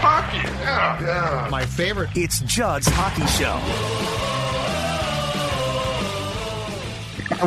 Hockey, 0.00 0.36
yeah, 0.38 1.00
yeah. 1.02 1.48
My 1.50 1.66
favorite. 1.66 2.10
It's 2.14 2.38
Judd's 2.42 2.86
Hockey 2.88 3.26
Show. 3.26 3.58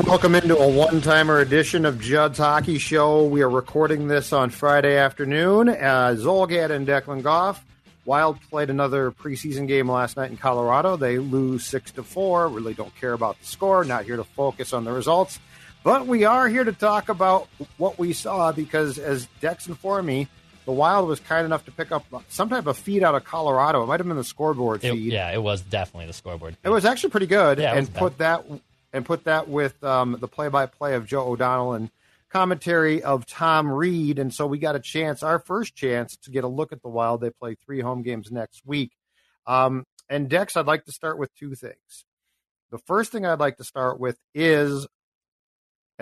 Welcome 0.05 0.35
into 0.35 0.57
a 0.57 0.67
one-timer 0.67 1.39
edition 1.39 1.85
of 1.85 2.01
Judd's 2.01 2.39
Hockey 2.39 2.77
Show. 2.77 3.23
We 3.25 3.41
are 3.41 3.49
recording 3.49 4.09
this 4.09 4.33
on 4.33 4.49
Friday 4.49 4.97
afternoon. 4.97 5.69
Uh, 5.69 6.15
Zulgad 6.17 6.71
and 6.71 6.85
Declan 6.85 7.23
Goff. 7.23 7.65
Wild 8.03 8.41
played 8.49 8.69
another 8.69 9.11
preseason 9.11 9.65
game 9.65 9.89
last 9.89 10.17
night 10.17 10.29
in 10.29 10.35
Colorado. 10.35 10.97
They 10.97 11.19
lose 11.19 11.65
six 11.65 11.91
to 11.91 12.03
four. 12.03 12.49
Really 12.49 12.73
don't 12.73 12.93
care 12.97 13.13
about 13.13 13.39
the 13.39 13.45
score. 13.45 13.85
Not 13.85 14.03
here 14.03 14.17
to 14.17 14.25
focus 14.25 14.73
on 14.73 14.83
the 14.83 14.91
results, 14.91 15.39
but 15.83 16.05
we 16.05 16.25
are 16.25 16.49
here 16.49 16.65
to 16.65 16.73
talk 16.73 17.07
about 17.07 17.47
what 17.77 17.97
we 17.97 18.11
saw 18.11 18.51
because, 18.51 18.97
as 18.97 19.27
Dex 19.39 19.67
informed 19.67 20.07
me, 20.07 20.27
the 20.65 20.71
Wild 20.71 21.07
was 21.07 21.19
kind 21.19 21.45
enough 21.45 21.65
to 21.65 21.71
pick 21.71 21.91
up 21.91 22.05
some 22.29 22.49
type 22.49 22.67
of 22.67 22.77
feed 22.77 23.03
out 23.03 23.15
of 23.15 23.23
Colorado. 23.23 23.83
It 23.83 23.87
might 23.87 23.99
have 23.99 24.07
been 24.07 24.17
the 24.17 24.23
scoreboard 24.23 24.83
It- 24.83 24.91
feed. 24.91 25.11
yeah, 25.13 25.31
it 25.31 25.41
was 25.41 25.61
definitely 25.61 26.07
the 26.07 26.13
scoreboard. 26.13 26.55
It 26.63 26.69
was 26.69 26.85
actually 26.85 27.09
pretty 27.09 27.27
good, 27.27 27.57
Yeah, 27.59 27.73
and 27.75 27.91
put 27.93 28.17
that 28.19 28.45
and 28.93 29.05
put 29.05 29.23
that 29.23 29.47
with 29.47 29.81
um, 29.83 30.17
the 30.19 30.27
play-by-play 30.27 30.95
of 30.95 31.05
Joe 31.05 31.27
O'Donnell 31.29 31.73
and 31.73 31.89
commentary 32.29 33.01
of 33.03 33.25
Tom 33.25 33.71
Reid. 33.71 34.19
And 34.19 34.33
so 34.33 34.45
we 34.47 34.57
got 34.59 34.75
a 34.75 34.79
chance, 34.79 35.23
our 35.23 35.39
first 35.39 35.75
chance, 35.75 36.15
to 36.23 36.31
get 36.31 36.43
a 36.43 36.47
look 36.47 36.71
at 36.71 36.81
the 36.81 36.89
Wild. 36.89 37.21
They 37.21 37.29
play 37.29 37.55
three 37.55 37.81
home 37.81 38.01
games 38.03 38.31
next 38.31 38.61
week. 38.65 38.91
Um, 39.47 39.85
and 40.09 40.29
Dex, 40.29 40.55
I'd 40.57 40.65
like 40.67 40.85
to 40.85 40.91
start 40.91 41.17
with 41.17 41.33
two 41.35 41.55
things. 41.55 42.05
The 42.69 42.77
first 42.79 43.11
thing 43.11 43.25
I'd 43.25 43.39
like 43.39 43.57
to 43.57 43.63
start 43.63 43.99
with 43.99 44.17
is, 44.33 44.87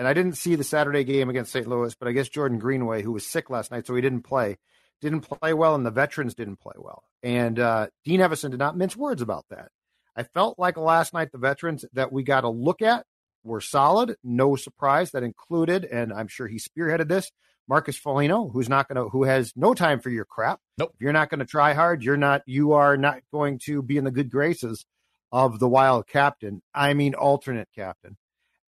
and 0.00 0.08
I 0.08 0.14
didn't 0.14 0.38
see 0.38 0.54
the 0.54 0.64
Saturday 0.64 1.04
game 1.04 1.28
against 1.28 1.52
St. 1.52 1.68
Louis, 1.68 1.94
but 1.94 2.08
I 2.08 2.12
guess 2.12 2.30
Jordan 2.30 2.58
Greenway, 2.58 3.02
who 3.02 3.12
was 3.12 3.26
sick 3.26 3.50
last 3.50 3.70
night, 3.70 3.86
so 3.86 3.94
he 3.94 4.00
didn't 4.00 4.22
play, 4.22 4.56
didn't 5.02 5.20
play 5.20 5.52
well, 5.52 5.74
and 5.74 5.84
the 5.84 5.90
veterans 5.90 6.34
didn't 6.34 6.56
play 6.56 6.72
well. 6.78 7.02
And 7.22 7.58
uh, 7.58 7.88
Dean 8.06 8.20
Evason 8.20 8.50
did 8.50 8.58
not 8.58 8.78
mince 8.78 8.96
words 8.96 9.20
about 9.20 9.44
that. 9.50 9.68
I 10.16 10.22
felt 10.22 10.58
like 10.58 10.78
last 10.78 11.12
night 11.12 11.32
the 11.32 11.38
veterans 11.38 11.84
that 11.92 12.12
we 12.12 12.22
got 12.22 12.40
to 12.40 12.48
look 12.48 12.80
at 12.80 13.04
were 13.44 13.60
solid. 13.60 14.16
No 14.24 14.56
surprise 14.56 15.10
that 15.10 15.22
included, 15.22 15.84
and 15.84 16.14
I'm 16.14 16.28
sure 16.28 16.48
he 16.48 16.58
spearheaded 16.58 17.08
this. 17.08 17.30
Marcus 17.68 17.98
Foligno, 17.98 18.48
who's 18.48 18.70
not 18.70 18.88
going 18.88 19.04
to, 19.04 19.10
who 19.10 19.24
has 19.24 19.52
no 19.54 19.74
time 19.74 20.00
for 20.00 20.08
your 20.08 20.24
crap. 20.24 20.60
Nope. 20.78 20.92
If 20.94 21.02
you're 21.02 21.12
not 21.12 21.28
going 21.28 21.40
to 21.40 21.44
try 21.44 21.74
hard, 21.74 22.02
you're 22.02 22.16
not, 22.16 22.40
you 22.46 22.72
are 22.72 22.96
not 22.96 23.20
going 23.34 23.58
to 23.66 23.82
be 23.82 23.98
in 23.98 24.04
the 24.04 24.10
good 24.10 24.30
graces 24.30 24.86
of 25.30 25.58
the 25.58 25.68
Wild 25.68 26.06
captain. 26.06 26.62
I 26.74 26.94
mean, 26.94 27.12
alternate 27.12 27.68
captain. 27.76 28.16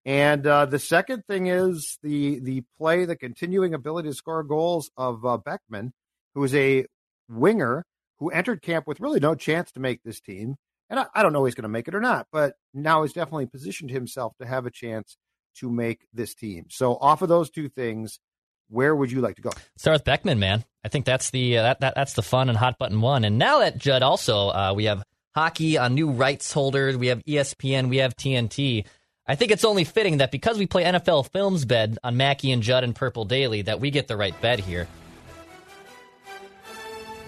And 0.10 0.48
uh, 0.48 0.66
the 0.66 0.80
second 0.80 1.26
thing 1.28 1.46
is 1.46 2.00
the 2.02 2.40
the 2.40 2.64
play, 2.80 3.06
the 3.06 3.16
continuing 3.16 3.76
ability 3.76 4.10
to 4.10 4.16
score 4.16 4.42
goals 4.42 4.90
of 4.98 5.24
uh, 5.24 5.38
Beckman, 5.38 5.94
who 6.34 6.44
is 6.44 6.56
a 6.56 6.88
winger 7.30 7.86
who 8.18 8.32
entered 8.32 8.64
camp 8.64 8.88
with 8.88 9.00
really 9.00 9.20
no 9.20 9.36
chance 9.36 9.72
to 9.74 9.80
make 9.80 10.02
this 10.02 10.20
team. 10.20 10.56
And 10.90 11.00
I, 11.00 11.06
I 11.14 11.22
don't 11.22 11.32
know 11.32 11.46
if 11.46 11.50
he's 11.50 11.56
going 11.56 11.62
to 11.62 11.70
make 11.70 11.88
it 11.88 11.94
or 11.94 12.00
not, 12.00 12.26
but 12.32 12.56
now 12.74 13.04
he's 13.04 13.14
definitely 13.14 13.46
positioned 13.46 13.92
himself 13.92 14.34
to 14.42 14.48
have 14.48 14.66
a 14.66 14.72
chance 14.72 15.16
to 15.58 15.70
make 15.70 16.08
this 16.12 16.34
team. 16.34 16.66
So, 16.72 16.96
off 16.96 17.22
of 17.22 17.30
those 17.30 17.52
two 17.52 17.70
things, 17.70 18.20
where 18.68 18.96
would 18.96 19.12
you 19.12 19.22
like 19.22 19.36
to 19.36 19.44
go? 19.44 19.52
Start 19.78 19.94
with 19.94 20.06
Beckman, 20.06 20.40
man. 20.40 20.66
I 20.84 20.88
think 20.88 21.06
that's 21.06 21.30
the 21.30 21.60
uh, 21.60 21.62
that, 21.62 21.82
that 21.82 21.94
that's 21.94 22.14
the 22.14 22.24
fun 22.24 22.50
and 22.50 22.58
hot 22.58 22.80
button 22.80 23.00
one. 23.00 23.26
And 23.26 23.38
now 23.38 23.60
that 23.60 23.78
Judd 23.78 24.02
also, 24.02 24.50
uh, 24.50 24.74
we 24.76 24.86
have 24.86 25.04
hockey 25.36 25.78
on 25.78 25.94
new 25.94 26.10
rights 26.10 26.52
holders. 26.52 26.98
We 26.98 27.08
have 27.08 27.24
ESPN. 27.26 27.90
We 27.90 27.98
have 27.98 28.16
TNT. 28.16 28.86
I 29.30 29.36
think 29.36 29.52
it's 29.52 29.64
only 29.64 29.84
fitting 29.84 30.18
that 30.18 30.32
because 30.32 30.58
we 30.58 30.66
play 30.66 30.84
NFL 30.84 31.30
Films 31.30 31.64
bed 31.64 32.00
on 32.04 32.18
Mackey 32.18 32.52
and 32.52 32.64
Judd 32.64 32.84
and 32.84 32.96
Purple 32.96 33.26
Daily, 33.26 33.62
that 33.62 33.80
we 33.80 33.92
get 33.92 34.08
the 34.08 34.18
right 34.18 34.34
bed 34.42 34.60
here. 34.60 34.88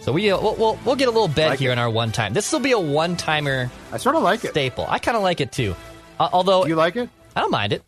So 0.01 0.11
we 0.11 0.31
uh, 0.31 0.41
we'll, 0.41 0.55
we'll 0.55 0.79
we'll 0.83 0.95
get 0.95 1.07
a 1.09 1.11
little 1.11 1.27
bed 1.27 1.49
Like 1.49 1.59
here 1.59 1.69
it. 1.69 1.73
in 1.73 1.79
our 1.79 1.91
one 1.91 2.11
time. 2.11 2.33
This 2.33 2.51
will 2.51 2.59
be 2.59 2.71
a 2.71 2.79
one 2.79 3.15
timer 3.17 3.69
I 3.91 3.97
sort 3.97 4.15
of 4.15 4.23
like 4.23 4.43
it. 4.43 4.49
staple. 4.49 4.87
I 4.89 4.97
kind 4.97 5.15
of 5.15 5.21
like 5.21 5.41
it 5.41 5.51
too. 5.51 5.75
Uh, 6.19 6.27
although 6.33 6.63
Do 6.63 6.69
you 6.69 6.75
like 6.75 6.95
it? 6.95 7.07
I 7.35 7.41
don't 7.41 7.51
mind 7.51 7.71
it. 7.71 7.83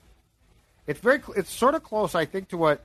It's 0.85 0.99
very, 0.99 1.21
it's 1.35 1.51
sort 1.51 1.73
of 1.75 1.83
close, 1.83 2.13
I 2.13 2.25
think, 2.25 2.49
to 2.49 2.57
what 2.57 2.83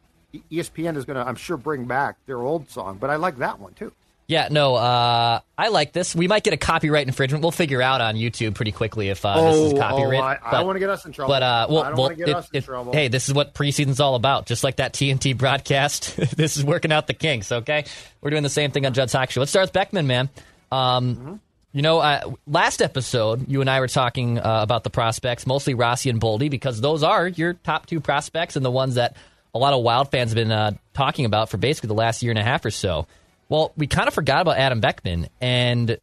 ESPN 0.51 0.97
is 0.97 1.05
going 1.05 1.17
to, 1.17 1.27
I'm 1.29 1.35
sure, 1.37 1.57
bring 1.57 1.85
back 1.87 2.17
their 2.27 2.39
old 2.39 2.71
song. 2.71 2.97
But 2.99 3.11
I 3.11 3.17
like 3.17 3.37
that 3.39 3.59
one 3.59 3.75
too. 3.75 3.93
Yeah, 4.29 4.49
no, 4.51 4.75
uh, 4.75 5.41
I 5.57 5.69
like 5.69 5.95
this. 5.95 6.15
We 6.15 6.29
might 6.29 6.45
get 6.45 6.53
a 6.53 6.59
copyright 6.59 7.07
infringement. 7.07 7.41
We'll 7.43 7.51
figure 7.51 7.81
out 7.81 8.03
on 8.03 8.15
YouTube 8.15 8.55
pretty 8.55 8.73
quickly 8.73 9.09
if 9.09 9.25
uh, 9.25 9.41
this 9.51 9.57
is 9.57 9.73
Oh, 9.73 9.77
copyright. 9.79 10.21
oh, 10.21 10.23
I- 10.23 10.39
I 10.45 10.51
don't 10.59 10.67
wanna 10.67 10.81
get 10.81 10.91
us 10.91 11.07
in 11.07 11.13
trouble. 11.13 11.33
But 11.35 11.43
uh, 11.43 11.67
well, 11.71 11.83
I 11.83 11.89
don't 11.89 11.99
well, 11.99 12.09
get 12.11 12.29
it- 12.29 12.37
us 12.37 12.49
in 12.51 12.59
it- 12.59 12.65
trouble. 12.65 12.93
Hey, 12.93 13.09
this 13.09 13.29
is 13.29 13.35
what 13.35 13.55
preseason's 13.55 14.01
all 14.01 14.17
about. 14.17 14.45
Just 14.45 14.63
like 14.63 14.77
that 14.77 14.93
TNT 14.93 15.33
broadcast, 15.37 16.15
this 16.37 16.59
is 16.59 16.65
working 16.65 16.93
out 16.93 17.07
the 17.07 17.15
kinks. 17.15 17.51
Okay, 17.51 17.87
we're 18.21 18.29
doing 18.29 18.43
the 18.43 18.51
same 18.51 18.71
thing 18.71 18.85
on 18.85 18.93
Judd's 18.93 19.13
Talk 19.13 19.31
Show. 19.31 19.41
Let's 19.41 19.51
start 19.51 19.65
with 19.65 19.73
Beckman, 19.73 20.07
man. 20.07 20.29
Um, 20.71 21.15
Mm-hmm. 21.17 21.35
You 21.73 21.83
know, 21.83 21.99
uh, 21.99 22.33
last 22.47 22.81
episode, 22.81 23.47
you 23.49 23.61
and 23.61 23.69
I 23.69 23.81
were 23.81 23.89
talking 23.89 24.39
uh, 24.39 24.61
about 24.63 24.85
the 24.85 24.91
prospects, 24.91 25.47
mostly 25.47 25.75
Rossi 25.75 26.09
and 26.09 26.19
Boldy, 26.19 26.51
because 26.51 26.81
those 26.81 27.03
are 27.03 27.29
your 27.29 27.53
top 27.55 27.85
two 27.85 28.01
prospects 28.01 28.57
and 28.57 28.65
the 28.65 28.71
ones 28.71 28.95
that 28.95 29.17
a 29.55 29.59
lot 29.59 29.75
of 29.75 29.83
Wild 29.83 30.11
fans 30.11 30.31
have 30.31 30.35
been 30.37 30.51
uh, 30.51 30.73
talking 30.95 31.27
about 31.27 31.51
for 31.51 31.59
basically 31.59 31.89
the 31.89 31.95
last 31.95 32.23
year 32.23 32.31
and 32.33 32.39
a 32.39 32.43
half 32.43 32.65
or 32.65 32.71
so. 32.71 33.07
Well, 33.49 33.73
we 33.77 33.87
kind 33.87 34.09
of 34.09 34.15
forgot 34.15 34.43
about 34.43 34.59
Adam 34.59 34.81
Beckman, 34.81 35.29
and 35.41 35.99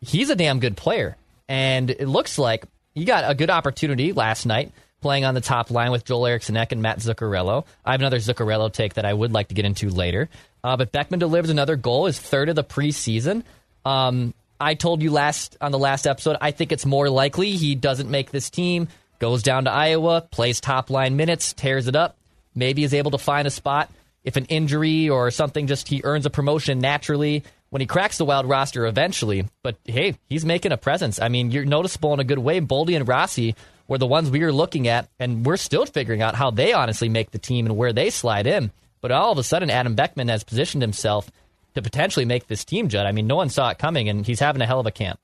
he's 0.00 0.30
a 0.30 0.36
damn 0.36 0.60
good 0.60 0.76
player. 0.76 1.16
And 1.48 1.90
it 1.90 2.06
looks 2.06 2.38
like 2.38 2.64
he 2.94 3.04
got 3.04 3.30
a 3.30 3.34
good 3.34 3.50
opportunity 3.50 4.12
last 4.12 4.46
night 4.46 4.72
playing 5.00 5.24
on 5.24 5.34
the 5.34 5.40
top 5.40 5.70
line 5.70 5.90
with 5.90 6.04
Joel 6.04 6.26
Eriksson 6.26 6.56
Ek 6.56 6.72
and 6.72 6.82
Matt 6.82 6.98
Zuccarello. 6.98 7.64
I 7.84 7.92
have 7.92 8.00
another 8.00 8.18
Zuccarello 8.18 8.72
take 8.72 8.94
that 8.94 9.04
I 9.04 9.14
would 9.14 9.32
like 9.32 9.48
to 9.48 9.54
get 9.54 9.64
into 9.64 9.88
later. 9.90 10.28
Uh, 10.62 10.76
but 10.76 10.90
Beckman 10.92 11.20
delivers 11.20 11.50
another 11.50 11.76
goal, 11.76 12.06
his 12.06 12.18
third 12.18 12.48
of 12.48 12.56
the 12.56 12.64
preseason. 12.64 13.44
Um, 13.84 14.34
I 14.60 14.74
told 14.74 15.02
you 15.02 15.12
last 15.12 15.56
on 15.60 15.70
the 15.70 15.78
last 15.78 16.06
episode, 16.06 16.36
I 16.40 16.50
think 16.50 16.72
it's 16.72 16.84
more 16.84 17.08
likely 17.08 17.52
he 17.52 17.76
doesn't 17.76 18.10
make 18.10 18.32
this 18.32 18.50
team, 18.50 18.88
goes 19.20 19.42
down 19.42 19.64
to 19.64 19.70
Iowa, 19.70 20.22
plays 20.30 20.60
top 20.60 20.90
line 20.90 21.16
minutes, 21.16 21.52
tears 21.52 21.86
it 21.86 21.94
up, 21.94 22.16
maybe 22.54 22.82
is 22.82 22.92
able 22.92 23.12
to 23.12 23.18
find 23.18 23.46
a 23.46 23.50
spot. 23.50 23.90
If 24.28 24.36
an 24.36 24.44
injury 24.44 25.08
or 25.08 25.30
something, 25.30 25.66
just 25.66 25.88
he 25.88 26.02
earns 26.04 26.26
a 26.26 26.30
promotion 26.30 26.80
naturally 26.80 27.44
when 27.70 27.80
he 27.80 27.86
cracks 27.86 28.18
the 28.18 28.26
wild 28.26 28.46
roster 28.46 28.84
eventually. 28.84 29.46
But 29.62 29.78
hey, 29.86 30.18
he's 30.28 30.44
making 30.44 30.72
a 30.72 30.76
presence. 30.76 31.18
I 31.18 31.30
mean, 31.30 31.50
you're 31.50 31.64
noticeable 31.64 32.12
in 32.12 32.20
a 32.20 32.24
good 32.24 32.38
way. 32.38 32.60
Boldy 32.60 32.94
and 32.94 33.08
Rossi 33.08 33.54
were 33.86 33.96
the 33.96 34.06
ones 34.06 34.30
we 34.30 34.40
were 34.40 34.52
looking 34.52 34.86
at, 34.86 35.08
and 35.18 35.46
we're 35.46 35.56
still 35.56 35.86
figuring 35.86 36.20
out 36.20 36.34
how 36.34 36.50
they 36.50 36.74
honestly 36.74 37.08
make 37.08 37.30
the 37.30 37.38
team 37.38 37.64
and 37.64 37.74
where 37.74 37.94
they 37.94 38.10
slide 38.10 38.46
in. 38.46 38.70
But 39.00 39.12
all 39.12 39.32
of 39.32 39.38
a 39.38 39.42
sudden, 39.42 39.70
Adam 39.70 39.94
Beckman 39.94 40.28
has 40.28 40.44
positioned 40.44 40.82
himself 40.82 41.30
to 41.74 41.80
potentially 41.80 42.26
make 42.26 42.48
this 42.48 42.66
team, 42.66 42.88
Judd. 42.88 43.06
I 43.06 43.12
mean, 43.12 43.26
no 43.26 43.36
one 43.36 43.48
saw 43.48 43.70
it 43.70 43.78
coming, 43.78 44.10
and 44.10 44.26
he's 44.26 44.40
having 44.40 44.60
a 44.60 44.66
hell 44.66 44.80
of 44.80 44.86
a 44.86 44.90
camp. 44.90 45.18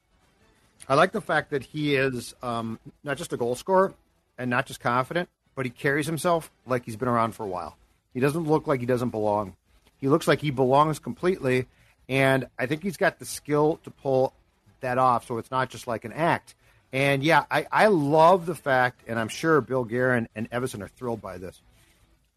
I 0.88 0.94
like 0.94 1.12
the 1.12 1.20
fact 1.20 1.50
that 1.50 1.62
he 1.62 1.94
is 1.94 2.34
um, 2.42 2.78
not 3.02 3.18
just 3.18 3.34
a 3.34 3.36
goal 3.36 3.54
scorer 3.54 3.92
and 4.38 4.48
not 4.48 4.64
just 4.64 4.80
confident, 4.80 5.28
but 5.54 5.66
he 5.66 5.70
carries 5.70 6.06
himself 6.06 6.50
like 6.66 6.86
he's 6.86 6.96
been 6.96 7.08
around 7.08 7.32
for 7.34 7.42
a 7.42 7.48
while. 7.48 7.76
He 8.14 8.20
doesn't 8.20 8.44
look 8.44 8.66
like 8.66 8.80
he 8.80 8.86
doesn't 8.86 9.10
belong. 9.10 9.56
He 10.00 10.08
looks 10.08 10.26
like 10.26 10.40
he 10.40 10.50
belongs 10.50 10.98
completely, 10.98 11.66
and 12.08 12.46
I 12.58 12.66
think 12.66 12.82
he's 12.82 12.96
got 12.96 13.18
the 13.18 13.24
skill 13.24 13.80
to 13.84 13.90
pull 13.90 14.32
that 14.80 14.98
off. 14.98 15.26
So 15.26 15.38
it's 15.38 15.50
not 15.50 15.68
just 15.68 15.86
like 15.86 16.04
an 16.04 16.12
act. 16.12 16.54
And 16.92 17.24
yeah, 17.24 17.44
I, 17.50 17.66
I 17.72 17.86
love 17.88 18.46
the 18.46 18.54
fact, 18.54 19.02
and 19.08 19.18
I'm 19.18 19.28
sure 19.28 19.60
Bill 19.60 19.84
Guerin 19.84 20.28
and 20.36 20.48
Evason 20.50 20.80
are 20.80 20.88
thrilled 20.88 21.20
by 21.20 21.38
this. 21.38 21.60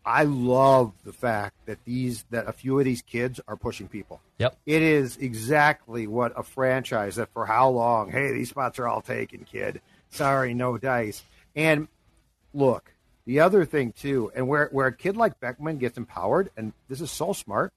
I 0.04 0.24
love 0.24 0.94
the 1.04 1.12
fact 1.12 1.54
that 1.66 1.84
these 1.84 2.24
that 2.32 2.48
a 2.48 2.54
few 2.54 2.80
of 2.80 2.86
these 2.86 3.02
kids 3.02 3.42
are 3.46 3.58
pushing 3.58 3.90
people. 3.90 4.22
Yep. 4.38 4.58
It 4.66 4.82
is 4.82 5.18
exactly 5.18 6.08
what 6.08 6.32
a 6.40 6.44
franchise 6.44 7.18
that 7.18 7.30
for 7.34 7.46
how 7.46 7.70
long? 7.70 8.10
Hey, 8.10 8.32
these 8.32 8.50
spots 8.50 8.80
are 8.80 8.88
all 8.88 9.02
taken, 9.02 9.44
kid. 9.44 9.82
Sorry, 10.10 10.54
no 10.54 10.78
dice. 10.78 11.24
And 11.58 11.90
look, 12.54 12.94
the 13.28 13.42
other 13.42 13.66
thing 13.66 13.92
too, 13.92 14.32
and 14.34 14.48
where 14.48 14.70
where 14.72 14.88
a 14.88 14.96
kid 14.96 15.18
like 15.18 15.42
Beckman 15.42 15.78
gets 15.78 15.98
empowered, 15.98 16.50
and 16.56 16.72
this 16.88 17.02
is 17.02 17.12
so 17.12 17.34
smart, 17.34 17.74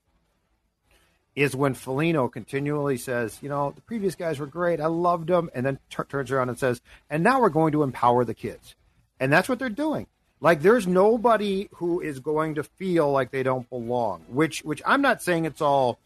is 1.34 1.56
when 1.56 1.74
Foligno 1.74 2.28
continually 2.28 2.96
says, 2.96 3.36
you 3.42 3.48
know, 3.48 3.72
the 3.72 3.80
previous 3.80 4.14
guys 4.14 4.38
were 4.38 4.46
great, 4.46 4.80
I 4.80 4.86
loved 4.86 5.26
them, 5.26 5.50
and 5.52 5.66
then 5.66 5.80
t- 5.90 6.04
turns 6.08 6.30
around 6.30 6.50
and 6.50 6.58
says, 6.58 6.80
and 7.10 7.24
now 7.24 7.40
we're 7.40 7.48
going 7.48 7.72
to 7.72 7.82
empower 7.82 8.24
the 8.24 8.32
kids, 8.32 8.76
and 9.18 9.32
that's 9.32 9.48
what 9.48 9.58
they're 9.58 9.68
doing. 9.68 10.06
Like 10.40 10.62
there's 10.62 10.86
nobody 10.86 11.68
who 11.74 12.00
is 12.00 12.20
going 12.20 12.54
to 12.54 12.62
feel 12.62 13.10
like 13.10 13.32
they 13.32 13.42
don't 13.42 13.68
belong. 13.68 14.24
Which 14.28 14.60
which 14.60 14.80
I'm 14.86 15.02
not 15.02 15.20
saying 15.20 15.46
it's 15.46 15.60
all 15.60 15.98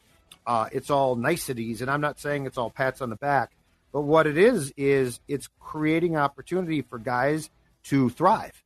uh, 0.46 0.70
it's 0.72 0.88
all 0.88 1.16
niceties, 1.16 1.82
and 1.82 1.90
I'm 1.90 2.00
not 2.00 2.18
saying 2.18 2.46
it's 2.46 2.56
all 2.56 2.70
pats 2.70 3.02
on 3.02 3.10
the 3.10 3.16
back. 3.16 3.52
But 3.92 4.00
what 4.00 4.26
it 4.26 4.38
is 4.38 4.72
is 4.78 5.20
it's 5.28 5.50
creating 5.60 6.16
opportunity 6.16 6.80
for 6.80 6.98
guys 6.98 7.50
to 7.84 8.08
thrive. 8.08 8.63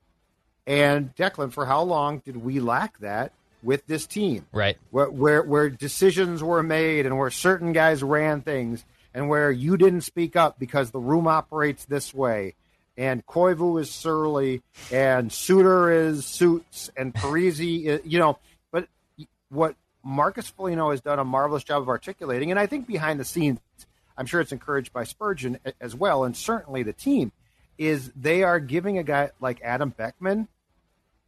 And 0.68 1.12
Declan, 1.16 1.52
for 1.52 1.66
how 1.66 1.82
long 1.82 2.18
did 2.18 2.36
we 2.36 2.60
lack 2.60 2.98
that 2.98 3.32
with 3.62 3.84
this 3.86 4.06
team? 4.06 4.46
Right. 4.52 4.76
Where 4.90 5.10
where, 5.10 5.42
where 5.42 5.68
decisions 5.68 6.44
were 6.44 6.62
made 6.62 7.06
and 7.06 7.18
where 7.18 7.30
certain 7.30 7.72
guys 7.72 8.02
ran 8.04 8.42
things 8.42 8.84
and 9.12 9.28
where 9.28 9.50
you 9.50 9.76
didn't 9.76 10.02
speak 10.02 10.36
up 10.36 10.60
because 10.60 10.90
the 10.90 11.00
room 11.00 11.26
operates 11.26 11.84
this 11.86 12.14
way 12.14 12.54
and 12.98 13.24
Koivu 13.24 13.80
is 13.80 13.90
surly, 13.90 14.60
and 14.90 15.32
Suter 15.32 16.08
is 16.08 16.26
suits, 16.26 16.90
and 16.96 17.14
Parise, 17.14 17.60
is, 17.86 18.00
you 18.04 18.18
know. 18.18 18.38
But 18.72 18.88
what 19.48 19.76
Marcus 20.02 20.48
Foligno 20.48 20.90
has 20.90 21.00
done 21.00 21.20
a 21.20 21.24
marvelous 21.24 21.62
job 21.62 21.80
of 21.80 21.88
articulating, 21.88 22.50
and 22.50 22.58
I 22.58 22.66
think 22.66 22.88
behind 22.88 23.20
the 23.20 23.24
scenes, 23.24 23.60
I'm 24.16 24.26
sure 24.26 24.40
it's 24.40 24.50
encouraged 24.50 24.92
by 24.92 25.04
Spurgeon 25.04 25.60
as 25.80 25.94
well, 25.94 26.24
and 26.24 26.36
certainly 26.36 26.82
the 26.82 26.92
team, 26.92 27.30
is 27.78 28.10
they 28.16 28.42
are 28.42 28.58
giving 28.58 28.98
a 28.98 29.04
guy 29.04 29.30
like 29.40 29.62
Adam 29.62 29.90
Beckman, 29.90 30.48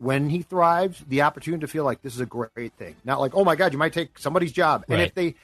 when 0.00 0.30
he 0.30 0.40
thrives, 0.40 1.04
the 1.08 1.22
opportunity 1.22 1.60
to 1.60 1.68
feel 1.68 1.84
like 1.84 2.00
this 2.00 2.14
is 2.14 2.20
a 2.20 2.26
great 2.26 2.72
thing. 2.78 2.96
Not 3.04 3.20
like, 3.20 3.34
oh 3.34 3.44
my 3.44 3.54
God, 3.54 3.72
you 3.72 3.78
might 3.78 3.92
take 3.92 4.18
somebody's 4.18 4.50
job. 4.50 4.84
Right. 4.88 4.98
And 4.98 5.02
if 5.02 5.14
they, 5.14 5.34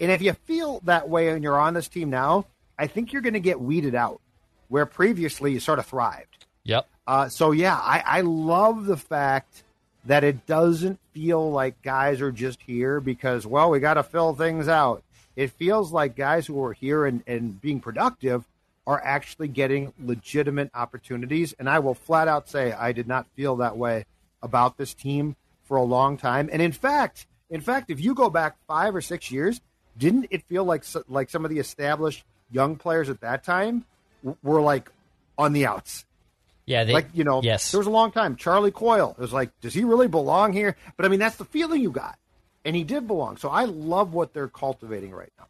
and 0.00 0.10
if 0.12 0.22
you 0.22 0.32
feel 0.32 0.80
that 0.84 1.08
way 1.08 1.30
and 1.30 1.42
you're 1.42 1.58
on 1.58 1.74
this 1.74 1.88
team 1.88 2.08
now, 2.08 2.46
I 2.78 2.86
think 2.86 3.12
you're 3.12 3.22
going 3.22 3.34
to 3.34 3.40
get 3.40 3.60
weeded 3.60 3.96
out 3.96 4.20
where 4.68 4.86
previously 4.86 5.52
you 5.52 5.58
sort 5.58 5.80
of 5.80 5.86
thrived. 5.86 6.46
Yep. 6.62 6.86
Uh, 7.08 7.28
so 7.28 7.50
yeah, 7.50 7.74
I, 7.74 8.02
I 8.06 8.20
love 8.20 8.86
the 8.86 8.96
fact 8.96 9.64
that 10.04 10.22
it 10.22 10.46
doesn't 10.46 11.00
feel 11.12 11.50
like 11.50 11.82
guys 11.82 12.20
are 12.20 12.30
just 12.30 12.62
here 12.62 13.00
because 13.00 13.46
well 13.46 13.68
we 13.68 13.80
got 13.80 13.94
to 13.94 14.04
fill 14.04 14.32
things 14.32 14.68
out. 14.68 15.02
It 15.34 15.50
feels 15.50 15.90
like 15.90 16.14
guys 16.14 16.46
who 16.46 16.62
are 16.64 16.72
here 16.72 17.04
and, 17.04 17.22
and 17.26 17.60
being 17.60 17.80
productive 17.80 18.44
are 18.88 19.04
actually 19.04 19.48
getting 19.48 19.92
legitimate 20.02 20.70
opportunities. 20.72 21.52
And 21.58 21.68
I 21.68 21.78
will 21.78 21.92
flat 21.92 22.26
out 22.26 22.48
say 22.48 22.72
I 22.72 22.92
did 22.92 23.06
not 23.06 23.26
feel 23.36 23.56
that 23.56 23.76
way 23.76 24.06
about 24.42 24.78
this 24.78 24.94
team 24.94 25.36
for 25.64 25.76
a 25.76 25.82
long 25.82 26.16
time. 26.16 26.48
And 26.50 26.62
in 26.62 26.72
fact, 26.72 27.26
in 27.50 27.60
fact, 27.60 27.90
if 27.90 28.00
you 28.00 28.14
go 28.14 28.30
back 28.30 28.56
five 28.66 28.96
or 28.96 29.02
six 29.02 29.30
years, 29.30 29.60
didn't 29.98 30.28
it 30.30 30.42
feel 30.44 30.64
like 30.64 30.84
like 31.06 31.28
some 31.28 31.44
of 31.44 31.50
the 31.50 31.58
established 31.58 32.24
young 32.50 32.76
players 32.76 33.10
at 33.10 33.20
that 33.20 33.44
time 33.44 33.84
were 34.42 34.62
like 34.62 34.90
on 35.36 35.52
the 35.52 35.66
outs. 35.66 36.06
Yeah, 36.64 36.84
they, 36.84 36.94
like 36.94 37.08
you 37.12 37.24
know, 37.24 37.42
yes. 37.42 37.70
there 37.70 37.80
was 37.80 37.86
a 37.86 37.90
long 37.90 38.10
time. 38.10 38.36
Charlie 38.36 38.70
Coyle 38.70 39.14
it 39.18 39.20
was 39.20 39.34
like, 39.34 39.50
does 39.60 39.74
he 39.74 39.84
really 39.84 40.08
belong 40.08 40.54
here? 40.54 40.76
But 40.96 41.04
I 41.04 41.10
mean, 41.10 41.20
that's 41.20 41.36
the 41.36 41.44
feeling 41.44 41.82
you 41.82 41.90
got, 41.90 42.18
and 42.64 42.74
he 42.74 42.84
did 42.84 43.06
belong. 43.06 43.36
So 43.36 43.50
I 43.50 43.66
love 43.66 44.14
what 44.14 44.32
they're 44.32 44.48
cultivating 44.48 45.12
right 45.12 45.32
now. 45.38 45.46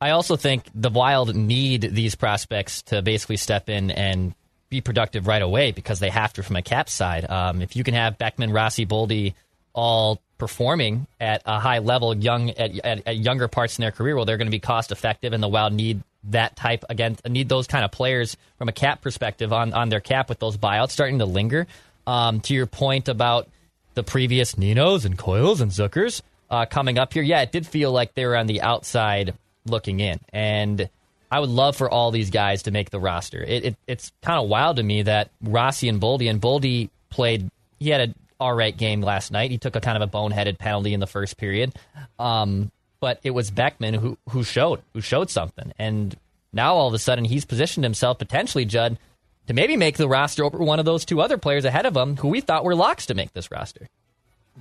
I 0.00 0.10
also 0.10 0.36
think 0.36 0.64
the 0.74 0.90
Wild 0.90 1.34
need 1.34 1.82
these 1.82 2.14
prospects 2.14 2.82
to 2.82 3.02
basically 3.02 3.36
step 3.36 3.68
in 3.68 3.90
and 3.90 4.34
be 4.68 4.80
productive 4.80 5.26
right 5.26 5.42
away 5.42 5.72
because 5.72 6.00
they 6.00 6.10
have 6.10 6.32
to 6.34 6.42
from 6.42 6.56
a 6.56 6.62
cap 6.62 6.88
side. 6.88 7.28
Um, 7.30 7.62
if 7.62 7.76
you 7.76 7.84
can 7.84 7.94
have 7.94 8.18
Beckman, 8.18 8.52
Rossi, 8.52 8.86
Boldy 8.86 9.34
all 9.72 10.20
performing 10.38 11.06
at 11.20 11.42
a 11.46 11.58
high 11.60 11.78
level, 11.78 12.16
young 12.16 12.50
at, 12.50 12.78
at, 12.84 13.06
at 13.06 13.16
younger 13.16 13.48
parts 13.48 13.78
in 13.78 13.82
their 13.82 13.92
career, 13.92 14.16
well, 14.16 14.24
they're 14.24 14.36
going 14.36 14.46
to 14.46 14.50
be 14.52 14.60
cost 14.60 14.92
effective, 14.92 15.32
and 15.32 15.42
the 15.42 15.48
Wild 15.48 15.72
need 15.72 16.02
that 16.30 16.56
type 16.56 16.84
again 16.88 17.16
need 17.28 17.48
those 17.50 17.66
kind 17.66 17.84
of 17.84 17.92
players 17.92 18.36
from 18.56 18.68
a 18.68 18.72
cap 18.72 19.02
perspective 19.02 19.52
on 19.52 19.74
on 19.74 19.90
their 19.90 20.00
cap 20.00 20.30
with 20.30 20.38
those 20.38 20.56
buyouts 20.56 20.90
starting 20.90 21.18
to 21.18 21.26
linger. 21.26 21.66
Um, 22.06 22.40
to 22.40 22.54
your 22.54 22.66
point 22.66 23.08
about 23.08 23.48
the 23.94 24.02
previous 24.02 24.58
Ninos 24.58 25.04
and 25.04 25.16
Coyles 25.16 25.60
and 25.60 25.70
Zuckers 25.70 26.20
uh, 26.50 26.66
coming 26.66 26.98
up 26.98 27.12
here, 27.12 27.22
yeah, 27.22 27.42
it 27.42 27.52
did 27.52 27.66
feel 27.66 27.92
like 27.92 28.14
they 28.14 28.26
were 28.26 28.36
on 28.36 28.46
the 28.46 28.60
outside 28.60 29.34
looking 29.66 30.00
in, 30.00 30.20
and 30.32 30.88
I 31.30 31.40
would 31.40 31.50
love 31.50 31.76
for 31.76 31.90
all 31.90 32.10
these 32.10 32.30
guys 32.30 32.62
to 32.64 32.70
make 32.70 32.90
the 32.90 33.00
roster. 33.00 33.42
It, 33.42 33.64
it, 33.64 33.76
it's 33.86 34.12
kind 34.22 34.42
of 34.42 34.48
wild 34.48 34.76
to 34.76 34.82
me 34.82 35.02
that 35.02 35.30
Rossi 35.42 35.88
and 35.88 36.00
Boldy 36.00 36.30
and 36.30 36.40
Boldy 36.40 36.90
played. 37.10 37.50
He 37.80 37.90
had 37.90 38.00
an 38.00 38.14
all 38.38 38.54
right 38.54 38.76
game 38.76 39.00
last 39.00 39.32
night. 39.32 39.50
He 39.50 39.58
took 39.58 39.74
a 39.74 39.80
kind 39.80 40.00
of 40.00 40.08
a 40.08 40.10
boneheaded 40.10 40.58
penalty 40.58 40.94
in 40.94 41.00
the 41.00 41.06
first 41.06 41.36
period. 41.36 41.74
Um, 42.18 42.70
but 43.00 43.20
it 43.22 43.32
was 43.32 43.50
Beckman 43.50 43.94
who 43.94 44.16
who 44.30 44.44
showed 44.44 44.80
who 44.92 45.00
showed 45.00 45.28
something, 45.28 45.72
and 45.78 46.16
now 46.52 46.74
all 46.74 46.88
of 46.88 46.94
a 46.94 46.98
sudden 46.98 47.24
he's 47.24 47.44
positioned 47.44 47.84
himself 47.84 48.18
potentially, 48.18 48.64
Judd, 48.64 48.98
to 49.46 49.54
maybe 49.54 49.76
make 49.76 49.96
the 49.96 50.08
roster 50.08 50.44
over 50.44 50.58
one 50.58 50.78
of 50.78 50.84
those 50.84 51.04
two 51.04 51.20
other 51.20 51.36
players 51.36 51.64
ahead 51.64 51.84
of 51.84 51.96
him, 51.96 52.16
who 52.16 52.28
we 52.28 52.40
thought 52.40 52.64
were 52.64 52.74
locks 52.74 53.06
to 53.06 53.14
make 53.14 53.32
this 53.32 53.50
roster. 53.50 53.88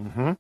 Mm-hmm. 0.02 0.32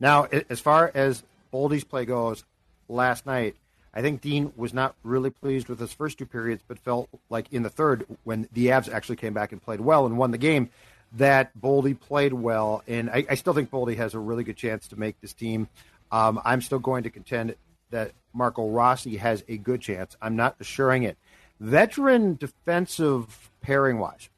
Now, 0.00 0.26
as 0.50 0.60
far 0.60 0.90
as 0.92 1.22
Boldy's 1.52 1.84
play 1.84 2.04
goes, 2.04 2.44
last 2.88 3.24
night 3.26 3.56
I 3.94 4.00
think 4.00 4.20
Dean 4.20 4.52
was 4.56 4.72
not 4.72 4.94
really 5.02 5.30
pleased 5.30 5.68
with 5.68 5.78
his 5.78 5.92
first 5.92 6.18
two 6.18 6.26
periods, 6.26 6.62
but 6.66 6.78
felt 6.78 7.08
like 7.28 7.52
in 7.52 7.62
the 7.62 7.70
third, 7.70 8.06
when 8.24 8.48
the 8.52 8.68
Avs 8.68 8.90
actually 8.90 9.16
came 9.16 9.34
back 9.34 9.52
and 9.52 9.62
played 9.62 9.80
well 9.80 10.06
and 10.06 10.16
won 10.16 10.30
the 10.30 10.38
game, 10.38 10.70
that 11.12 11.50
Boldy 11.58 11.98
played 11.98 12.32
well. 12.32 12.82
And 12.88 13.10
I, 13.10 13.26
I 13.28 13.34
still 13.34 13.52
think 13.52 13.70
Boldy 13.70 13.96
has 13.96 14.14
a 14.14 14.18
really 14.18 14.44
good 14.44 14.56
chance 14.56 14.88
to 14.88 14.98
make 14.98 15.20
this 15.20 15.34
team. 15.34 15.68
Um, 16.10 16.40
I'm 16.44 16.62
still 16.62 16.78
going 16.78 17.02
to 17.02 17.10
contend 17.10 17.54
that 17.90 18.12
Marco 18.32 18.68
Rossi 18.68 19.16
has 19.16 19.44
a 19.48 19.58
good 19.58 19.82
chance. 19.82 20.16
I'm 20.22 20.36
not 20.36 20.56
assuring 20.58 21.02
it. 21.02 21.18
Veteran 21.60 22.36
defensive 22.36 23.50
pairing 23.60 23.98
wise, 23.98 24.30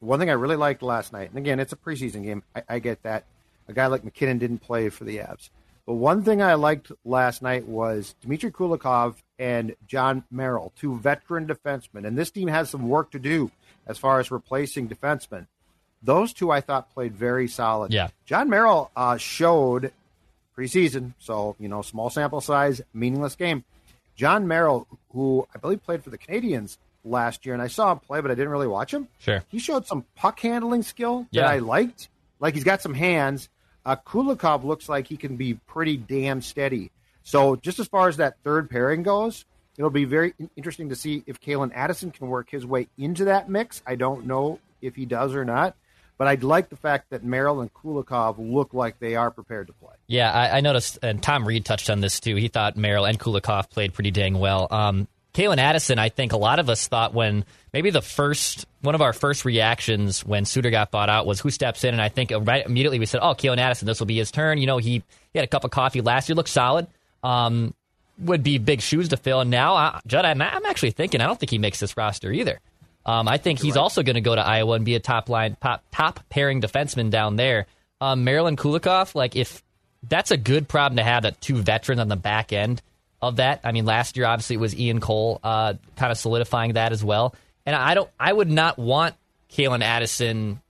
one 0.00 0.18
thing 0.18 0.30
I 0.30 0.34
really 0.34 0.56
liked 0.56 0.82
last 0.82 1.12
night, 1.12 1.28
and 1.28 1.38
again, 1.38 1.60
it's 1.60 1.72
a 1.72 1.76
preseason 1.76 2.24
game. 2.24 2.42
I, 2.56 2.62
I 2.68 2.78
get 2.78 3.02
that. 3.02 3.24
A 3.68 3.72
guy 3.72 3.86
like 3.86 4.04
MacKinnon 4.04 4.38
didn't 4.38 4.58
play 4.58 4.88
for 4.88 5.04
the 5.04 5.18
Avs. 5.18 5.50
But 5.86 5.94
one 5.94 6.22
thing 6.22 6.40
I 6.40 6.54
liked 6.54 6.92
last 7.04 7.42
night 7.42 7.66
was 7.66 8.14
Dmitry 8.20 8.52
Kulikov 8.52 9.16
and 9.38 9.74
Jon 9.86 10.24
Merrill, 10.30 10.72
two 10.76 10.96
veteran 10.98 11.46
defensemen. 11.46 12.06
And 12.06 12.16
this 12.16 12.30
team 12.30 12.48
has 12.48 12.70
some 12.70 12.88
work 12.88 13.10
to 13.12 13.18
do 13.18 13.50
as 13.86 13.98
far 13.98 14.20
as 14.20 14.30
replacing 14.30 14.88
defensemen. 14.88 15.46
Those 16.02 16.32
two 16.32 16.50
I 16.50 16.60
thought 16.60 16.92
played 16.94 17.14
very 17.14 17.48
solid. 17.48 17.92
Yeah. 17.92 18.08
Jon 18.26 18.48
Merrill 18.48 18.90
uh, 18.96 19.16
showed 19.16 19.92
preseason, 20.56 21.14
so 21.18 21.56
you 21.58 21.68
know, 21.68 21.82
small 21.82 22.10
sample 22.10 22.40
size, 22.40 22.80
meaningless 22.92 23.36
game. 23.36 23.64
Jon 24.14 24.46
Merrill, 24.46 24.86
who 25.12 25.46
I 25.54 25.58
believe 25.58 25.82
played 25.82 26.04
for 26.04 26.10
the 26.10 26.18
Canadiens 26.18 26.76
last 27.04 27.46
year, 27.46 27.54
and 27.54 27.62
I 27.62 27.68
saw 27.68 27.92
him 27.92 27.98
play, 27.98 28.20
but 28.20 28.30
I 28.30 28.34
didn't 28.34 28.50
really 28.50 28.66
watch 28.66 28.92
him. 28.92 29.08
Sure, 29.18 29.42
he 29.48 29.58
showed 29.58 29.86
some 29.86 30.04
puck 30.16 30.38
handling 30.40 30.82
skill 30.82 31.26
yeah. 31.30 31.42
that 31.42 31.50
I 31.50 31.58
liked. 31.58 32.08
Like 32.40 32.54
he's 32.54 32.64
got 32.64 32.82
some 32.82 32.94
hands. 32.94 33.48
Uh, 33.84 33.96
Kulikov 33.96 34.64
looks 34.64 34.88
like 34.88 35.06
he 35.08 35.16
can 35.16 35.36
be 35.36 35.54
pretty 35.54 35.96
damn 35.96 36.40
steady. 36.40 36.90
So 37.22 37.56
just 37.56 37.78
as 37.78 37.88
far 37.88 38.08
as 38.08 38.16
that 38.18 38.36
third 38.44 38.70
pairing 38.70 39.02
goes, 39.02 39.44
it'll 39.76 39.90
be 39.90 40.04
very 40.04 40.34
interesting 40.56 40.88
to 40.90 40.96
see 40.96 41.22
if 41.26 41.40
Calen 41.40 41.72
Addison 41.74 42.10
can 42.10 42.28
work 42.28 42.50
his 42.50 42.66
way 42.66 42.88
into 42.98 43.24
that 43.26 43.48
mix. 43.48 43.82
I 43.86 43.94
don't 43.94 44.26
know 44.26 44.60
if 44.80 44.96
he 44.96 45.06
does 45.06 45.34
or 45.34 45.44
not. 45.44 45.76
But 46.18 46.28
I'd 46.28 46.44
like 46.44 46.68
the 46.68 46.76
fact 46.76 47.10
that 47.10 47.24
Merrill 47.24 47.62
and 47.62 47.72
Kulikov 47.72 48.36
look 48.38 48.74
like 48.74 49.00
they 49.00 49.16
are 49.16 49.30
prepared 49.30 49.66
to 49.68 49.72
play. 49.72 49.94
Yeah, 50.06 50.30
I, 50.30 50.58
I 50.58 50.60
noticed, 50.60 50.98
and 51.02 51.20
Tom 51.20 51.44
Reid 51.48 51.64
touched 51.64 51.90
on 51.90 52.00
this 52.00 52.20
too. 52.20 52.36
He 52.36 52.46
thought 52.46 52.76
Merrill 52.76 53.06
and 53.06 53.18
Kulikov 53.18 53.70
played 53.70 53.92
pretty 53.92 54.12
dang 54.12 54.38
well. 54.38 54.68
Um, 54.70 55.08
Calen 55.34 55.58
Addison, 55.58 55.98
I 55.98 56.10
think 56.10 56.32
a 56.32 56.36
lot 56.36 56.58
of 56.58 56.68
us 56.68 56.88
thought 56.88 57.14
when 57.14 57.44
maybe 57.72 57.90
the 57.90 58.02
first 58.02 58.66
one 58.82 58.94
of 58.94 59.00
our 59.00 59.12
first 59.12 59.44
reactions 59.44 60.24
when 60.24 60.44
Suter 60.44 60.70
got 60.70 60.90
bought 60.90 61.08
out 61.08 61.26
was 61.26 61.40
who 61.40 61.50
steps 61.50 61.84
in, 61.84 61.94
and 61.94 62.02
I 62.02 62.10
think 62.10 62.32
right 62.40 62.64
immediately 62.66 62.98
we 62.98 63.06
said, 63.06 63.20
"Oh, 63.22 63.34
Calen 63.34 63.58
Addison, 63.58 63.86
this 63.86 63.98
will 63.98 64.06
be 64.06 64.16
his 64.16 64.30
turn." 64.30 64.58
You 64.58 64.66
know, 64.66 64.78
he, 64.78 65.02
he 65.32 65.38
had 65.38 65.44
a 65.44 65.48
cup 65.48 65.64
of 65.64 65.70
coffee 65.70 66.02
last 66.02 66.28
year, 66.28 66.36
looked 66.36 66.50
solid. 66.50 66.86
Um, 67.22 67.72
would 68.18 68.42
be 68.42 68.58
big 68.58 68.82
shoes 68.82 69.08
to 69.08 69.16
fill, 69.16 69.40
and 69.40 69.50
now, 69.50 69.74
uh, 69.74 70.00
Judd, 70.06 70.24
I'm, 70.24 70.42
I'm 70.42 70.66
actually 70.66 70.90
thinking 70.90 71.20
I 71.20 71.26
don't 71.26 71.40
think 71.40 71.50
he 71.50 71.58
makes 71.58 71.80
this 71.80 71.96
roster 71.96 72.30
either. 72.30 72.60
Um, 73.06 73.26
I 73.26 73.38
think 73.38 73.60
he's 73.60 73.74
right. 73.74 73.80
also 73.80 74.02
going 74.02 74.14
to 74.14 74.20
go 74.20 74.34
to 74.34 74.46
Iowa 74.46 74.74
and 74.74 74.84
be 74.84 74.94
a 74.94 75.00
top 75.00 75.28
line, 75.28 75.56
top, 75.60 75.82
top 75.90 76.20
pairing 76.28 76.60
defenseman 76.60 77.10
down 77.10 77.36
there. 77.36 77.66
Um, 78.00 78.22
Merrill 78.22 78.46
and 78.46 78.58
Kulikov, 78.58 79.14
like 79.14 79.34
if 79.34 79.62
that's 80.08 80.30
a 80.30 80.36
good 80.36 80.68
problem 80.68 80.98
to 80.98 81.02
have, 81.02 81.22
that 81.22 81.40
two 81.40 81.56
veterans 81.56 82.00
on 82.00 82.08
the 82.08 82.16
back 82.16 82.52
end 82.52 82.82
of 83.22 83.36
that. 83.36 83.60
I 83.64 83.72
mean, 83.72 83.86
last 83.86 84.16
year 84.16 84.26
obviously 84.26 84.54
it 84.54 84.60
was 84.60 84.78
Ian 84.78 85.00
Cole, 85.00 85.40
uh, 85.42 85.74
kind 85.96 86.12
of 86.12 86.18
solidifying 86.18 86.74
that 86.74 86.92
as 86.92 87.02
well. 87.02 87.34
And 87.64 87.74
I 87.74 87.94
don't, 87.94 88.10
I 88.18 88.32
would 88.32 88.50
not 88.50 88.78
want 88.78 89.14
Calen 89.50 89.82
Addison 89.82 90.60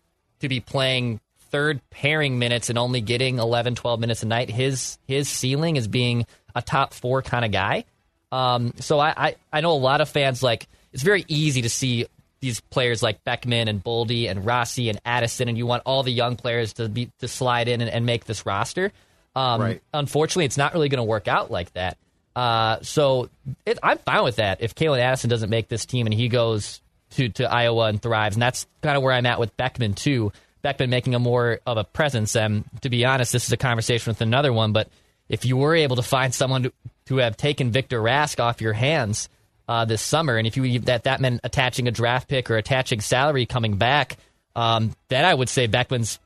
to 0.41 0.49
be 0.49 0.61
playing 0.61 1.21
third 1.51 1.81
pairing 1.91 2.39
minutes 2.39 2.69
and 2.69 2.79
only 2.79 3.01
getting 3.01 3.39
11, 3.39 3.75
12 3.75 4.01
minutes 4.01 4.23
a 4.23 4.27
night. 4.27 4.51
His 4.51 4.99
his 5.07 5.29
ceiling 5.29 5.77
is 5.77 5.89
being 5.89 6.27
a 6.55 6.63
top 6.63 6.95
four 6.95 7.23
kind 7.23 7.45
of 7.45 7.51
guy. 7.53 7.85
Um, 8.31 8.73
so 8.81 8.99
I, 8.99 9.15
I, 9.17 9.37
I 9.53 9.61
know 9.61 9.73
a 9.73 9.75
lot 9.75 10.01
of 10.01 10.09
fans 10.09 10.43
like 10.43 10.67
it's 10.93 11.03
very 11.03 11.25
easy 11.29 11.63
to 11.63 11.71
see 11.71 12.07
these 12.41 12.61
players 12.61 13.03
like 13.03 13.23
Beckman 13.25 13.69
and 13.69 13.83
Boldy 13.83 14.29
and 14.29 14.45
Rossi 14.45 14.89
and 14.89 15.01
Addison, 15.05 15.49
and 15.49 15.57
you 15.57 15.65
want 15.67 15.85
all 15.87 16.03
the 16.03 16.13
young 16.13 16.37
players 16.37 16.73
to 16.75 16.89
be 16.89 17.11
to 17.21 17.29
slide 17.29 17.69
in 17.69 17.81
and, 17.81 17.91
and 17.91 18.05
make 18.05 18.25
this 18.25 18.45
roster. 18.45 18.93
Um, 19.35 19.61
Right. 19.61 19.83
Unfortunately, 19.95 20.45
it's 20.45 20.59
not 20.59 20.75
really 20.75 20.89
going 20.89 20.99
to 20.99 21.05
work 21.05 21.29
out 21.29 21.51
like 21.51 21.73
that. 21.75 21.97
Uh, 22.35 22.79
so 22.83 23.29
it, 23.67 23.79
I'm 23.83 23.99
fine 23.99 24.25
with 24.25 24.37
that. 24.37 24.63
If 24.63 24.75
Calen 24.75 24.99
Addison 25.01 25.31
doesn't 25.31 25.51
make 25.51 25.69
this 25.69 25.85
team 25.85 26.07
and 26.07 26.15
he 26.15 26.29
goes 26.29 26.81
to, 27.11 27.29
to 27.31 27.51
Iowa 27.51 27.87
and 27.87 28.01
thrives, 28.01 28.37
and 28.37 28.43
that's 28.43 28.67
kind 28.83 28.97
of 28.97 29.03
where 29.03 29.13
I'm 29.13 29.27
at 29.27 29.39
with 29.39 29.57
Beckman 29.57 29.95
too. 29.95 30.33
Beckman 30.63 30.91
making 30.91 31.15
a 31.15 31.19
more 31.19 31.61
of 31.67 31.77
a 31.77 31.85
presence. 31.85 32.37
And 32.37 32.65
to 32.83 32.89
be 32.89 33.05
honest, 33.05 33.33
this 33.33 33.47
is 33.47 33.53
a 33.53 33.57
conversation 33.57 34.11
with 34.11 34.21
another 34.21 34.53
one. 34.53 34.73
But 34.73 34.89
if 35.29 35.45
you 35.45 35.57
were 35.57 35.75
able 35.75 35.97
to 35.97 36.03
find 36.03 36.33
someone 36.33 36.65
to, 36.65 36.73
to 37.07 37.17
have 37.17 37.37
taken 37.37 37.71
Victor 37.71 38.01
Rask 38.01 38.41
off 38.41 38.61
your 38.61 38.73
hands 38.73 39.29
uh, 39.69 39.85
this 39.85 40.03
summer, 40.03 40.37
and 40.37 40.47
if 40.47 40.57
you 40.57 40.79
that 40.81 41.05
that 41.05 41.21
meant 41.21 41.41
attaching 41.45 41.89
a 41.89 41.91
draft 41.91 42.29
pick 42.29 42.51
or 42.51 42.57
attaching 42.57 43.01
salary 43.01 43.45
coming 43.45 43.77
back, 43.77 44.17
um, 44.55 44.95
then 45.09 45.25
I 45.25 45.35
would 45.35 45.49
say 45.49 45.67
Beckman's 45.67 46.19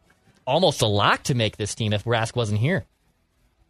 almost 0.46 0.82
a 0.82 0.86
lock 0.86 1.24
to 1.24 1.34
make 1.34 1.56
this 1.56 1.74
team 1.74 1.92
if 1.92 2.04
Rask 2.04 2.36
wasn't 2.36 2.60
here. 2.60 2.84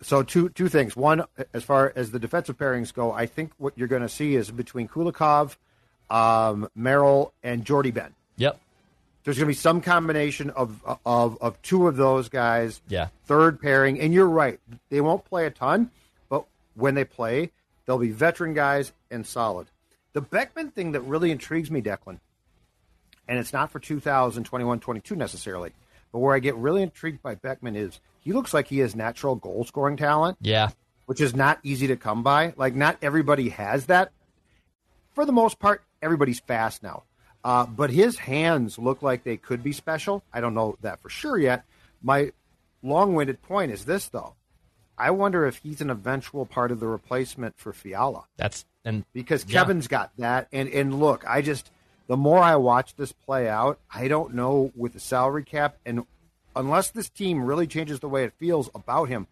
So 0.03 0.23
two 0.23 0.51
two 0.51 0.69
things. 0.69 0.95
One, 0.95 1.25
as 1.55 1.65
far 1.65 1.93
as 1.97 2.11
the 2.11 2.19
defensive 2.19 2.59
pairings 2.59 2.93
go, 2.93 3.13
I 3.13 3.27
think 3.27 3.53
what 3.59 3.73
you're 3.77 3.89
going 3.89 4.03
to 4.03 4.09
see 4.09 4.35
is 4.35 4.51
between 4.51 4.89
Kulikov, 4.89 5.57
um, 6.11 6.69
Merrill, 6.75 7.33
and 7.43 7.65
Jordie 7.65 7.93
Benn. 7.93 8.15
Yep. 8.37 8.61
There's 9.25 9.39
going 9.39 9.47
to 9.47 9.51
be 9.51 9.55
some 9.55 9.81
combination 9.81 10.51
of 10.51 10.81
of 11.05 11.39
of 11.41 11.61
two 11.63 11.89
of 11.89 11.97
those 11.97 12.29
guys. 12.29 12.81
Yeah. 12.89 13.09
Third 13.25 13.61
pairing, 13.61 13.99
and 13.99 14.13
you're 14.13 14.29
right. 14.29 14.61
They 14.91 15.01
won't 15.01 15.25
play 15.25 15.47
a 15.47 15.51
ton, 15.51 15.91
but 16.29 16.45
when 16.75 16.95
they 16.95 17.05
play, 17.05 17.51
they'll 17.87 17.99
be 17.99 18.11
veteran 18.11 18.55
guys 18.55 18.93
and 19.11 19.27
solid. 19.27 19.67
The 20.13 20.21
Beckman 20.21 20.71
thing 20.71 20.93
that 20.93 21.01
really 21.01 21.31
intrigues 21.31 21.71
me, 21.71 21.83
Declan, 21.83 22.21
and 23.29 23.39
it's 23.39 23.53
not 23.53 23.71
for 23.71 23.81
2021-22 23.81 25.17
necessarily, 25.17 25.73
but 26.13 26.21
where 26.21 26.35
I 26.35 26.39
get 26.39 26.55
really 26.57 26.83
intrigued 26.83 27.23
by 27.23 27.35
Beckman 27.35 27.77
is 27.77 28.01
he 28.27 28.33
looks 28.33 28.53
like 28.53 28.67
he 28.67 28.81
has 28.81 28.97
natural 28.97 29.37
goal 29.37 29.63
scoring 29.65 29.97
talent 29.97 30.37
Yeah. 30.41 30.71
which 31.05 31.21
is 31.21 31.33
not 31.37 31.61
easy 31.63 31.87
to 31.87 31.97
come 31.97 32.25
by. 32.25 32.53
Like, 32.57 32.75
not 32.75 32.97
everybody 33.01 33.51
has 33.51 33.87
that. 33.87 34.11
For 35.15 35.25
the 35.25 35.31
most 35.33 35.61
part, 35.61 35.85
everybody's 36.03 36.41
fast 36.41 36.83
now. 36.83 37.05
Uh, 37.45 37.65
but 37.67 37.91
his 37.91 38.19
hands 38.19 38.79
look 38.81 39.03
like 39.03 39.23
they 39.23 39.37
could 39.37 39.63
be 39.63 39.71
special. 39.73 40.25
I 40.33 40.41
don't 40.41 40.55
know 40.55 40.77
that 40.81 41.01
for 41.01 41.09
sure 41.09 41.39
yet. 41.39 41.65
My 42.03 42.33
long 42.83 43.15
winded 43.15 43.41
point 43.43 43.71
is 43.71 43.85
this, 43.85 44.09
though. 44.09 44.35
I 44.99 45.13
wonder 45.13 45.47
if 45.47 45.59
he's 45.59 45.81
an 45.81 45.89
eventual 45.91 46.47
part 46.47 46.73
of 46.73 46.81
the 46.81 46.89
replacement 46.89 47.57
for 47.59 47.73
Fiala 47.73 48.25
That's 48.37 48.65
and 48.85 49.05
because 49.13 49.45
Yeah. 49.47 49.61
Kevin's 49.61 49.87
got 49.87 50.11
that. 50.19 50.49
And 50.53 50.69
and 50.71 50.99
look, 50.99 51.25
I 51.29 51.43
just 51.43 51.71
the 52.09 52.17
more 52.17 52.41
I 52.41 52.57
watch 52.57 52.97
this 52.97 53.13
play 53.13 53.49
out, 53.49 53.79
I 53.95 54.09
don't 54.09 54.35
know 54.35 54.73
with 54.75 54.95
the 54.95 55.01
salary 55.01 55.45
cap 55.45 55.77
and 55.87 56.05
unless 56.57 56.91
this 56.91 57.09
team 57.09 57.45
really 57.45 57.67
changes 57.67 58.01
the 58.01 58.09
way 58.09 58.25
it 58.25 58.33
feels 58.39 58.69
about 58.75 59.09
him, 59.09 59.27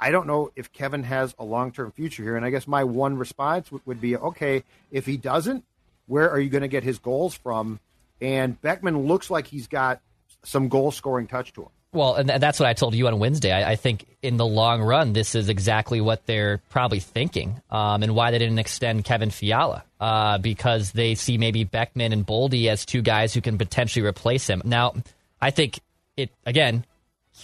I 0.00 0.10
don't 0.10 0.26
know 0.26 0.52
if 0.54 0.72
Kevin 0.72 1.02
has 1.02 1.34
a 1.38 1.44
long 1.44 1.72
term 1.72 1.90
future 1.90 2.22
here. 2.22 2.36
And 2.36 2.44
I 2.44 2.50
guess 2.50 2.68
my 2.68 2.84
one 2.84 3.16
response 3.16 3.70
would, 3.72 4.00
be, 4.00 4.16
okay, 4.16 4.62
if 4.92 5.06
he 5.06 5.16
doesn't, 5.16 5.64
where 6.06 6.30
are 6.30 6.38
you 6.38 6.50
going 6.50 6.62
to 6.62 6.68
get 6.68 6.84
his 6.84 6.98
goals 6.98 7.34
from? 7.34 7.80
And 8.20 8.60
Beckman 8.60 9.06
looks 9.06 9.30
like 9.30 9.46
he's 9.46 9.66
got 9.66 10.00
some 10.44 10.68
goal 10.68 10.92
scoring 10.92 11.26
touch 11.26 11.52
to 11.54 11.62
him. 11.62 11.68
Well, 11.92 12.16
and 12.16 12.28
that's 12.28 12.60
what 12.60 12.68
I 12.68 12.74
told 12.74 12.94
you 12.94 13.06
on 13.06 13.18
Wednesday. 13.18 13.50
I, 13.50 13.72
I 13.72 13.76
think 13.76 14.04
in 14.20 14.36
the 14.36 14.46
long 14.46 14.82
run, 14.82 15.14
this 15.14 15.34
is 15.34 15.48
exactly 15.48 16.02
what 16.02 16.26
they're 16.26 16.58
probably 16.68 17.00
thinking, 17.00 17.62
um, 17.70 18.02
and 18.02 18.14
why 18.14 18.30
they 18.30 18.38
didn't 18.38 18.58
extend 18.58 19.04
Kevin 19.04 19.30
Fiala 19.30 19.84
uh, 19.98 20.36
because 20.36 20.92
they 20.92 21.14
see 21.14 21.38
maybe 21.38 21.64
Beckman 21.64 22.12
and 22.12 22.26
Boldy 22.26 22.66
as 22.68 22.84
two 22.84 23.00
guys 23.00 23.32
who 23.32 23.40
can 23.40 23.56
potentially 23.56 24.04
replace 24.04 24.46
him. 24.46 24.60
Now, 24.66 24.96
I 25.40 25.50
think 25.50 25.80
it 26.18 26.30
again, 26.44 26.84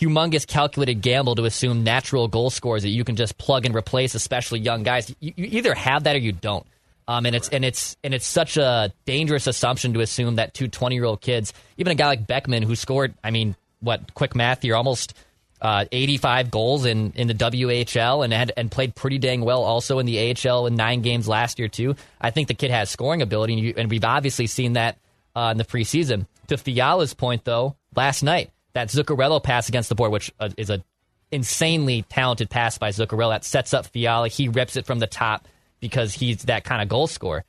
humongous 0.01 0.47
calculated 0.47 1.01
gamble 1.01 1.35
to 1.37 1.45
assume 1.45 1.85
natural 1.85 2.29
goal 2.29 2.51
scores 2.51 2.83
that 2.83 2.91
you 2.91 3.05
can 3.05 3.17
just 3.17 3.39
plug 3.39 3.65
and 3.65 3.75
replace, 3.75 4.15
especially 4.15 4.61
young 4.61 4.83
guys. 4.83 5.15
You, 5.21 5.33
you 5.37 5.47
either 5.53 5.75
have 5.75 6.05
that 6.05 6.17
or 6.17 6.19
you 6.19 6.33
don't. 6.33 6.67
Um, 7.07 7.27
and 7.27 7.37
it's 7.37 7.51
and 7.51 7.65
it's 7.65 7.97
and 8.03 8.15
it's 8.15 8.27
such 8.27 8.57
a 8.57 8.93
dangerous 9.05 9.47
assumption 9.47 9.93
to 9.93 10.01
assume 10.01 10.37
that 10.37 10.55
two 10.55 10.69
20 10.69 10.95
year 10.95 11.05
old 11.05 11.21
kids, 11.21 11.53
even 11.77 11.93
a 11.93 11.95
guy 11.95 12.07
like 12.07 12.27
Beckman 12.27 12.63
who 12.63 12.75
scored, 12.75 13.15
I 13.23 13.31
mean, 13.31 13.57
what 13.81 14.15
quick 14.15 14.35
math 14.35 14.63
here, 14.63 14.75
almost 14.75 15.15
uh, 15.61 15.85
85 15.93 16.51
goals 16.51 16.87
in, 16.87 17.13
in 17.15 17.29
the 17.29 17.35
WHL 17.35 18.25
and 18.25 18.33
had 18.33 18.53
and 18.57 18.71
played 18.71 18.95
pretty 18.95 19.19
dang 19.19 19.43
well 19.43 19.65
also 19.65 19.99
in 19.99 20.07
the 20.07 20.35
AHL 20.35 20.67
in 20.67 20.77
nine 20.77 21.03
games 21.03 21.29
last 21.29 21.59
year 21.59 21.69
too. 21.69 21.95
I 22.21 22.31
think 22.31 22.49
the 22.49 22.55
kid 22.55 22.71
has 22.71 22.89
scoring 22.89 23.21
ability, 23.21 23.55
and, 23.55 23.63
you, 23.63 23.75
and 23.77 23.91
we've 23.91 24.05
obviously 24.05 24.47
seen 24.47 24.75
that 24.75 24.99
uh, 25.37 25.51
in 25.53 25.59
the 25.59 25.65
preseason. 25.65 26.27
To 26.49 26.57
Fiala's 26.57 27.15
point, 27.15 27.45
though, 27.45 27.77
last 27.95 28.23
night 28.23 28.51
that 28.75 28.89
Zuccarello 28.89 29.43
pass 29.43 29.69
against 29.69 29.89
the 29.89 29.95
board, 29.95 30.13
which 30.13 30.33
uh, 30.39 30.51
is 30.57 30.71
an 30.71 30.85
insanely 31.33 32.03
talented 32.03 32.51
pass 32.51 32.79
by 32.79 32.91
Zuccarello 32.91 33.31
that 33.31 33.45
sets 33.45 33.75
up 33.75 33.87
Fiala. 33.87 34.29
He 34.29 34.49
rips 34.49 34.77
it 34.77 34.87
from 34.87 34.99
the 34.99 35.07
top 35.07 35.49
because 35.81 36.15
he's 36.15 36.43
that 36.45 36.65
kind 36.65 36.83
of 36.83 36.89
goal 36.89 37.07
scorer. 37.07 37.45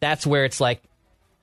That's 0.00 0.26
where 0.26 0.44
it's 0.44 0.60
like, 0.60 0.82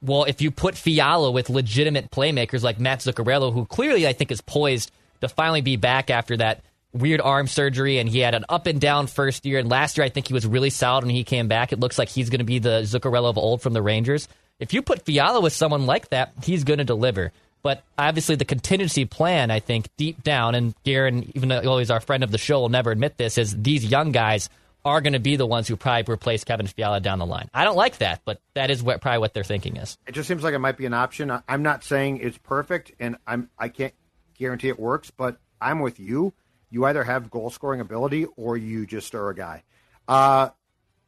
well, 0.01 0.23
if 0.23 0.41
you 0.41 0.51
put 0.51 0.75
Fiala 0.75 1.31
with 1.31 1.49
legitimate 1.49 2.11
playmakers 2.11 2.63
like 2.63 2.79
Matt 2.79 2.99
Zuccarello, 2.99 3.51
who 3.53 3.65
clearly 3.65 4.07
I 4.07 4.13
think 4.13 4.31
is 4.31 4.41
poised 4.41 4.91
to 5.21 5.27
finally 5.27 5.61
be 5.61 5.77
back 5.77 6.09
after 6.09 6.37
that 6.37 6.63
weird 6.93 7.21
arm 7.21 7.47
surgery, 7.47 7.97
and 7.97 8.07
he 8.07 8.19
had 8.19 8.35
an 8.35 8.45
up 8.47 8.67
and 8.67 8.79
down 8.79 9.07
first 9.07 9.45
year. 9.45 9.59
And 9.59 9.69
last 9.69 9.97
year, 9.97 10.05
I 10.05 10.09
think 10.09 10.27
he 10.27 10.33
was 10.33 10.47
really 10.47 10.69
solid 10.69 11.03
when 11.03 11.13
he 11.13 11.23
came 11.23 11.47
back. 11.47 11.73
It 11.73 11.79
looks 11.79 11.97
like 11.97 12.09
he's 12.09 12.29
going 12.29 12.39
to 12.39 12.45
be 12.45 12.59
the 12.59 12.81
Zuccarello 12.81 13.29
of 13.29 13.37
old 13.37 13.61
from 13.61 13.73
the 13.73 13.81
Rangers. 13.81 14.27
If 14.59 14.73
you 14.73 14.81
put 14.81 15.03
Fiala 15.03 15.41
with 15.41 15.53
someone 15.53 15.85
like 15.85 16.09
that, 16.09 16.31
he's 16.43 16.63
going 16.63 16.77
to 16.79 16.85
deliver. 16.85 17.33
But 17.65 17.81
obviously, 17.97 18.35
the 18.35 18.45
contingency 18.45 19.05
plan, 19.05 19.49
I 19.49 19.59
think, 19.59 19.89
deep 19.97 20.21
down, 20.21 20.53
and 20.53 20.75
Guerin, 20.83 21.31
even 21.33 21.49
though 21.49 21.79
he's 21.79 21.89
our 21.89 21.99
friend 21.99 22.23
of 22.23 22.29
the 22.29 22.37
show, 22.37 22.59
will 22.59 22.69
never 22.69 22.91
admit 22.91 23.17
this, 23.17 23.39
is 23.39 23.59
these 23.59 23.83
young 23.83 24.11
guys 24.11 24.51
are 24.85 25.01
going 25.01 25.13
to 25.13 25.19
be 25.19 25.35
the 25.35 25.47
ones 25.47 25.67
who 25.67 25.75
probably 25.75 26.13
replace 26.13 26.43
Kevin 26.43 26.67
Fiala 26.67 26.99
down 26.99 27.17
the 27.17 27.25
line. 27.25 27.49
I 27.55 27.63
don't 27.63 27.75
like 27.75 27.97
that, 27.97 28.21
but 28.23 28.39
that 28.53 28.69
is 28.69 28.83
what 28.83 29.01
probably 29.01 29.17
what 29.17 29.33
they're 29.33 29.43
thinking 29.43 29.77
is. 29.77 29.97
It 30.05 30.11
just 30.11 30.27
seems 30.27 30.43
like 30.43 30.53
it 30.53 30.59
might 30.59 30.77
be 30.77 30.85
an 30.85 30.93
option. 30.93 31.35
I'm 31.49 31.63
not 31.63 31.83
saying 31.83 32.19
it's 32.19 32.37
perfect, 32.37 32.91
and 32.99 33.17
I'm 33.25 33.49
I 33.57 33.69
can't 33.69 33.95
guarantee 34.37 34.69
it 34.69 34.79
works, 34.79 35.09
but 35.09 35.39
I'm 35.59 35.79
with 35.79 35.99
you. 35.99 36.33
You 36.69 36.85
either 36.85 37.03
have 37.03 37.31
goal 37.31 37.49
scoring 37.49 37.81
ability 37.81 38.27
or 38.37 38.57
you 38.57 38.85
just 38.85 39.15
are 39.15 39.29
a 39.29 39.35
guy. 39.35 39.63
Uh, 40.07 40.49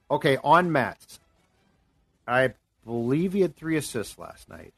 okay, 0.09 0.37
on 0.43 0.71
Matt's, 0.71 1.19
I 2.27 2.55
believe 2.83 3.33
he 3.33 3.41
had 3.41 3.55
three 3.55 3.77
assists 3.77 4.17
last 4.17 4.49
night. 4.49 4.73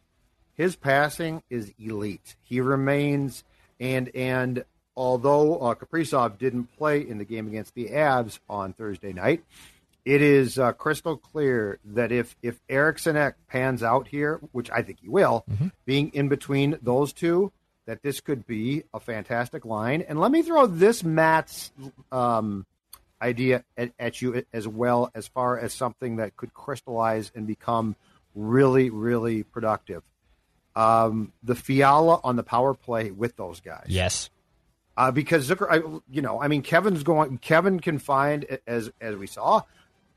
His 0.60 0.75
passing 0.75 1.42
is 1.50 1.74
elite. 1.80 2.36
He 2.44 2.60
remains 2.60 3.46
and 3.80 4.13
and 4.13 4.66
although 4.94 5.58
uh, 5.60 5.74
Kaprizov 5.74 6.38
didn't 6.38 6.66
play 6.78 7.00
in 7.00 7.18
the 7.18 7.24
game 7.24 7.48
against 7.48 7.75
the 7.75 7.88
Avs 7.88 8.39
on 8.50 8.74
Thursday 8.74 9.13
night, 9.13 9.42
it 10.04 10.22
is 10.22 10.60
uh, 10.60 10.74
crystal 10.74 11.16
clear 11.16 11.80
that 11.86 12.12
if 12.12 12.36
if 12.42 12.60
Eriksson 12.68 13.34
pans 13.48 13.84
out 13.84 14.10
here, 14.10 14.42
which 14.51 14.70
I 14.70 14.82
think 14.82 15.00
he 15.00 15.08
will, 15.08 15.46
being 15.86 16.10
in 16.10 16.28
between 16.28 16.78
those 16.82 17.13
two, 17.13 17.54
that 17.86 18.04
this 18.04 18.20
could 18.20 18.46
be 18.46 18.84
a 18.94 19.00
fantastic 19.00 19.63
line. 19.63 20.01
And 20.01 20.20
let 20.20 20.30
me 20.30 20.42
throw 20.42 20.68
this 20.68 21.06
Matt's 21.06 21.72
um, 22.12 22.66
idea 23.22 23.63
at, 23.78 23.94
at 23.98 24.22
you 24.22 24.44
as 24.51 24.68
well, 24.68 25.10
as 25.16 25.25
far 25.25 25.58
as 25.58 25.72
something 25.74 26.18
that 26.18 26.36
could 26.36 26.54
crystallize 26.54 27.32
and 27.34 27.48
become 27.48 27.96
really, 28.36 28.89
really 28.89 29.44
productive. 29.44 30.04
Um, 30.76 31.34
the 31.44 31.56
Fiala 31.56 32.20
on 32.24 32.36
the 32.36 32.44
power 32.44 32.74
play 32.74 33.12
with 33.12 33.36
those 33.36 33.60
guys 33.60 33.86
Yes. 33.88 34.30
uh, 34.96 35.12
because 35.12 35.50
Zucker, 35.50 35.68
I, 35.70 35.78
you 36.10 36.22
know, 36.22 36.42
I 36.42 36.48
mean, 36.48 36.62
Kevin's 36.62 37.04
going. 37.04 37.38
Kevin 37.40 37.80
can 37.80 38.00
find 38.00 38.46
as 38.68 38.92
as 39.02 39.16
we 39.16 39.28
saw, 39.28 39.62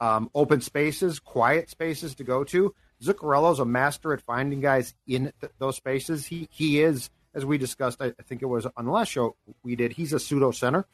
um, 0.01 0.31
open 0.35 0.61
spaces, 0.61 1.19
quiet 1.19 1.71
spaces 1.71 2.15
to 2.17 2.25
go 2.25 2.45
to. 2.45 2.75
Zuccarello's 3.03 3.59
a 3.59 3.65
master 3.65 4.13
at 4.13 4.21
finding 4.21 4.61
guys 4.61 4.95
in 5.09 5.33
th- 5.41 5.53
those 5.59 5.77
spaces. 5.77 6.27
He 6.27 6.49
he 6.53 6.81
is, 6.81 7.11
as 7.35 7.45
we 7.45 7.59
discussed. 7.59 8.01
I, 8.01 8.07
I 8.19 8.23
think 8.25 8.43
it 8.43 8.47
was 8.47 8.67
on 8.77 8.85
the 8.85 8.93
last 8.93 9.09
show 9.09 9.35
we 9.65 9.75
did. 9.75 9.93
He's 9.95 10.13
a 10.13 10.21
pseudo 10.21 10.51
center. 10.53 10.87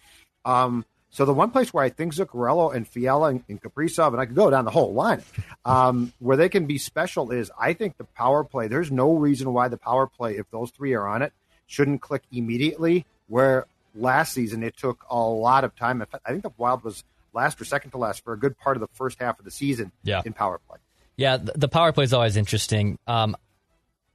Um, 0.45 0.87
so 1.11 1.25
the 1.25 1.33
one 1.35 1.51
place 1.51 1.73
where 1.73 1.83
I 1.85 1.89
think 1.89 2.15
Zuccarello 2.15 2.75
and 2.75 2.87
Fiala 2.87 3.31
and, 3.31 3.45
and 3.49 3.61
Kaprizov, 3.63 4.09
and 4.09 4.21
I 4.21 4.27
could 4.27 4.35
go 4.37 4.51
down 4.51 4.65
the 4.65 4.71
whole 4.71 4.93
line, 4.93 5.23
um, 5.65 6.13
where 6.19 6.37
they 6.37 6.49
can 6.49 6.67
be 6.67 6.79
special 6.79 7.31
is 7.31 7.51
I 7.59 7.73
think 7.73 7.97
the 7.97 8.05
power 8.05 8.45
play. 8.45 8.69
There's 8.69 8.91
no 8.93 9.15
reason 9.15 9.53
why 9.53 9.69
the 9.69 9.77
power 9.79 10.07
play, 10.07 10.37
if 10.37 10.51
those 10.51 10.71
three 10.71 10.93
are 10.95 11.07
on 11.07 11.23
it, 11.23 11.33
shouldn't 11.67 12.01
click 12.03 12.23
immediately. 12.33 13.07
Where 13.29 13.67
last 13.95 14.33
season 14.33 14.63
it 14.63 14.77
took 14.77 15.05
a 15.11 15.19
lot 15.19 15.65
of 15.65 15.75
time. 15.77 16.01
In 16.01 16.07
fact, 16.07 16.23
I 16.27 16.31
think 16.31 16.43
the 16.43 16.53
Wild 16.57 16.85
was 16.85 17.05
last 17.35 17.61
or 17.61 17.65
second 17.65 17.91
to 17.93 17.99
last 17.99 18.23
for 18.25 18.33
a 18.33 18.39
good 18.39 18.59
part 18.59 18.77
of 18.77 18.81
the 18.81 18.89
first 18.95 19.19
half 19.21 19.39
of 19.39 19.45
the 19.45 19.51
season 19.51 19.93
Yeah. 20.03 20.23
in 20.25 20.33
power 20.33 20.61
play. 20.69 20.79
Yeah, 21.17 21.37
the 21.39 21.69
power 21.69 21.93
play 21.93 22.05
is 22.05 22.13
always 22.13 22.37
interesting. 22.37 22.99
Um, 23.07 23.37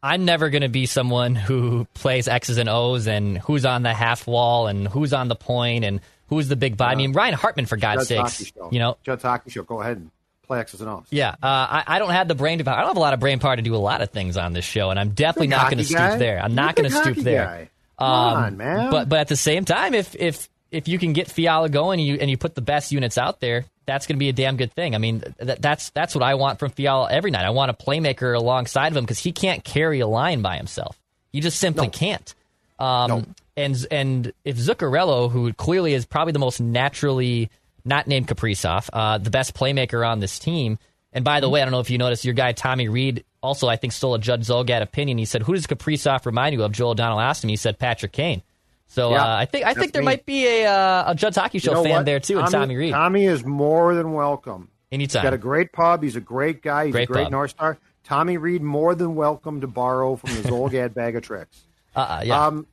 I'm 0.01 0.25
never 0.25 0.49
going 0.49 0.61
to 0.63 0.69
be 0.69 0.85
someone 0.85 1.35
who 1.35 1.85
plays 1.93 2.27
X's 2.27 2.57
and 2.57 2.69
O's 2.69 3.07
and 3.07 3.37
who's 3.37 3.65
on 3.65 3.83
the 3.83 3.93
half 3.93 4.25
wall 4.27 4.67
and 4.67 4.87
who's 4.87 5.13
on 5.13 5.27
the 5.27 5.35
point 5.35 5.85
and 5.85 6.01
who's 6.33 6.47
the 6.47 6.55
big 6.55 6.77
body. 6.77 6.93
I 6.93 6.95
mean, 6.95 7.13
Ryan 7.13 7.33
Hartman, 7.33 7.65
for 7.65 7.77
God's 7.77 8.07
sakes, 8.07 8.51
you 8.71 8.79
know. 8.79 8.97
Judd's 9.03 9.23
Hockey 9.23 9.49
Show. 9.51 9.63
Go 9.63 9.81
ahead 9.81 9.97
and 9.97 10.11
play 10.43 10.59
X's 10.59 10.81
and 10.81 10.89
O's. 10.89 11.05
Yeah, 11.09 11.29
uh, 11.29 11.35
I, 11.43 11.83
I 11.87 11.99
don't 11.99 12.11
have 12.11 12.27
the 12.27 12.35
brain. 12.35 12.59
To, 12.59 12.69
I 12.69 12.79
don't 12.79 12.89
have 12.89 12.97
a 12.97 13.01
lot 13.01 13.13
of 13.13 13.19
brain 13.19 13.39
power 13.39 13.55
to 13.55 13.61
do 13.61 13.75
a 13.75 13.77
lot 13.77 14.01
of 14.01 14.09
things 14.09 14.37
on 14.37 14.53
this 14.53 14.65
show, 14.65 14.89
and 14.89 14.99
I'm 14.99 15.09
definitely 15.11 15.47
not 15.47 15.65
going 15.71 15.77
to 15.79 15.85
stoop 15.85 16.19
there. 16.19 16.39
I'm 16.39 16.51
You're 16.51 16.55
not 16.55 16.75
going 16.75 16.89
to 16.89 16.95
stoop 16.95 17.17
there. 17.17 17.69
Come 17.99 18.07
on, 18.07 18.57
man. 18.57 18.91
But 18.91 19.09
but 19.09 19.19
at 19.19 19.27
the 19.27 19.35
same 19.37 19.65
time, 19.65 19.93
if 19.93 20.15
if 20.15 20.49
if 20.71 20.87
you 20.87 20.97
can 20.99 21.13
get 21.13 21.29
Fiala 21.29 21.69
going 21.69 21.99
and 21.99 22.07
you 22.07 22.15
and 22.15 22.29
you 22.29 22.37
put 22.37 22.55
the 22.55 22.61
best 22.61 22.91
units 22.91 23.17
out 23.17 23.39
there, 23.39 23.65
that's 23.85 24.07
going 24.07 24.15
to 24.15 24.19
be 24.19 24.29
a 24.29 24.33
damn 24.33 24.57
good 24.57 24.73
thing. 24.73 24.95
I 24.95 24.97
mean, 24.97 25.23
th- 25.39 25.59
that's 25.59 25.91
that's 25.91 26.15
what 26.15 26.23
I 26.23 26.35
want 26.35 26.59
from 26.59 26.71
Fiala 26.71 27.09
every 27.11 27.31
night. 27.31 27.45
I 27.45 27.51
want 27.51 27.69
a 27.69 27.73
playmaker 27.73 28.35
alongside 28.35 28.91
of 28.91 28.97
him 28.97 29.03
because 29.03 29.19
he 29.19 29.31
can't 29.31 29.63
carry 29.63 29.99
a 29.99 30.07
line 30.07 30.41
by 30.41 30.57
himself. 30.57 30.99
He 31.31 31.39
just 31.41 31.59
simply 31.59 31.87
can't. 31.89 32.33
Um, 32.79 33.09
No. 33.09 33.25
And 33.55 33.85
and 33.91 34.33
if 34.43 34.57
Zuccarello, 34.57 35.29
who 35.29 35.53
clearly 35.53 35.93
is 35.93 36.05
probably 36.05 36.33
the 36.33 36.39
most 36.39 36.59
naturally 36.59 37.49
not 37.85 38.07
named 38.07 38.27
Kaprizov, 38.27 38.89
uh, 38.93 39.17
the 39.19 39.29
best 39.29 39.53
playmaker 39.53 40.07
on 40.07 40.19
this 40.19 40.39
team. 40.39 40.79
And 41.11 41.23
by 41.23 41.39
the 41.39 41.49
way, 41.49 41.61
I 41.61 41.65
don't 41.65 41.71
know 41.71 41.79
if 41.79 41.91
you 41.91 41.97
noticed, 41.99 42.25
your 42.25 42.33
guy 42.33 42.53
Tommy 42.53 42.87
Reid 42.87 43.23
also 43.43 43.67
I 43.67 43.75
think 43.75 43.93
stole 43.93 44.15
a 44.15 44.19
Judd 44.19 44.41
Zulgad 44.41 44.81
opinion. 44.81 45.17
He 45.19 45.25
said, 45.25 45.43
"Who 45.43 45.53
does 45.53 45.67
Kaprizov 45.67 46.25
remind 46.25 46.53
you 46.53 46.63
of?" 46.63 46.71
Joel 46.71 46.91
O'Donnell 46.91 47.19
asked 47.19 47.43
him. 47.43 47.49
He 47.49 47.55
said, 47.57 47.77
"Patrick 47.77 48.11
Kane." 48.13 48.41
So 48.87 49.11
Yeah, 49.11 49.23
uh, 49.23 49.35
I 49.37 49.45
think 49.45 49.65
I 49.65 49.73
think 49.75 49.93
there 49.93 50.01
me. 50.01 50.05
might 50.07 50.25
be 50.25 50.47
a 50.47 50.65
uh, 50.65 51.11
a 51.11 51.15
Judd's 51.15 51.37
Hockey 51.37 51.59
Show 51.59 51.71
You 51.71 51.75
know 51.77 51.83
fan 51.83 51.91
what? 51.97 52.05
there 52.05 52.19
too, 52.19 52.39
and 52.39 52.49
Tommy 52.49 52.75
Reid. 52.75 52.93
Tommy 52.93 53.25
is 53.25 53.45
more 53.45 53.93
than 53.93 54.13
welcome. 54.13 54.69
Anytime. 54.91 55.21
He's 55.21 55.23
got 55.23 55.33
a 55.33 55.37
great 55.39 55.71
pub. 55.71 56.01
He's 56.03 56.15
a 56.15 56.21
great 56.21 56.61
guy. 56.61 56.85
He's 56.85 56.91
Great 56.93 57.09
a 57.09 57.13
great 57.13 57.23
pub. 57.25 57.31
North 57.31 57.51
Star. 57.51 57.77
Tommy 58.03 58.37
Reid 58.37 58.61
more 58.61 58.93
than 58.95 59.15
welcome 59.15 59.61
to 59.61 59.67
borrow 59.67 60.15
from 60.15 60.29
the 60.35 60.41
Zulgad 60.49 60.93
bag 60.95 61.15
of 61.15 61.23
tricks. 61.23 61.61
Uh-uh, 61.95 62.21
yeah. 62.25 62.47
Um, 62.47 62.67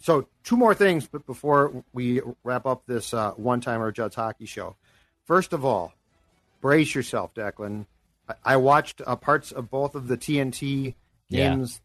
so 0.00 0.26
two 0.44 0.56
more 0.56 0.74
things, 0.74 1.06
but 1.06 1.26
before 1.26 1.84
we 1.92 2.20
wrap 2.44 2.66
up 2.66 2.82
this 2.86 3.12
uh, 3.14 3.32
one-timer 3.32 3.92
Judd's 3.92 4.14
Hockey 4.16 4.46
Show, 4.46 4.76
first 5.24 5.52
of 5.52 5.64
all, 5.64 5.92
brace 6.60 6.94
yourself, 6.94 7.32
Declan. 7.34 7.86
I, 8.28 8.34
I 8.44 8.56
watched 8.56 9.00
uh, 9.06 9.16
parts 9.16 9.52
of 9.52 9.70
both 9.70 9.94
of 9.94 10.08
the 10.08 10.16
TNT 10.16 10.94
Yeah. 11.28 11.50
games 11.50 11.80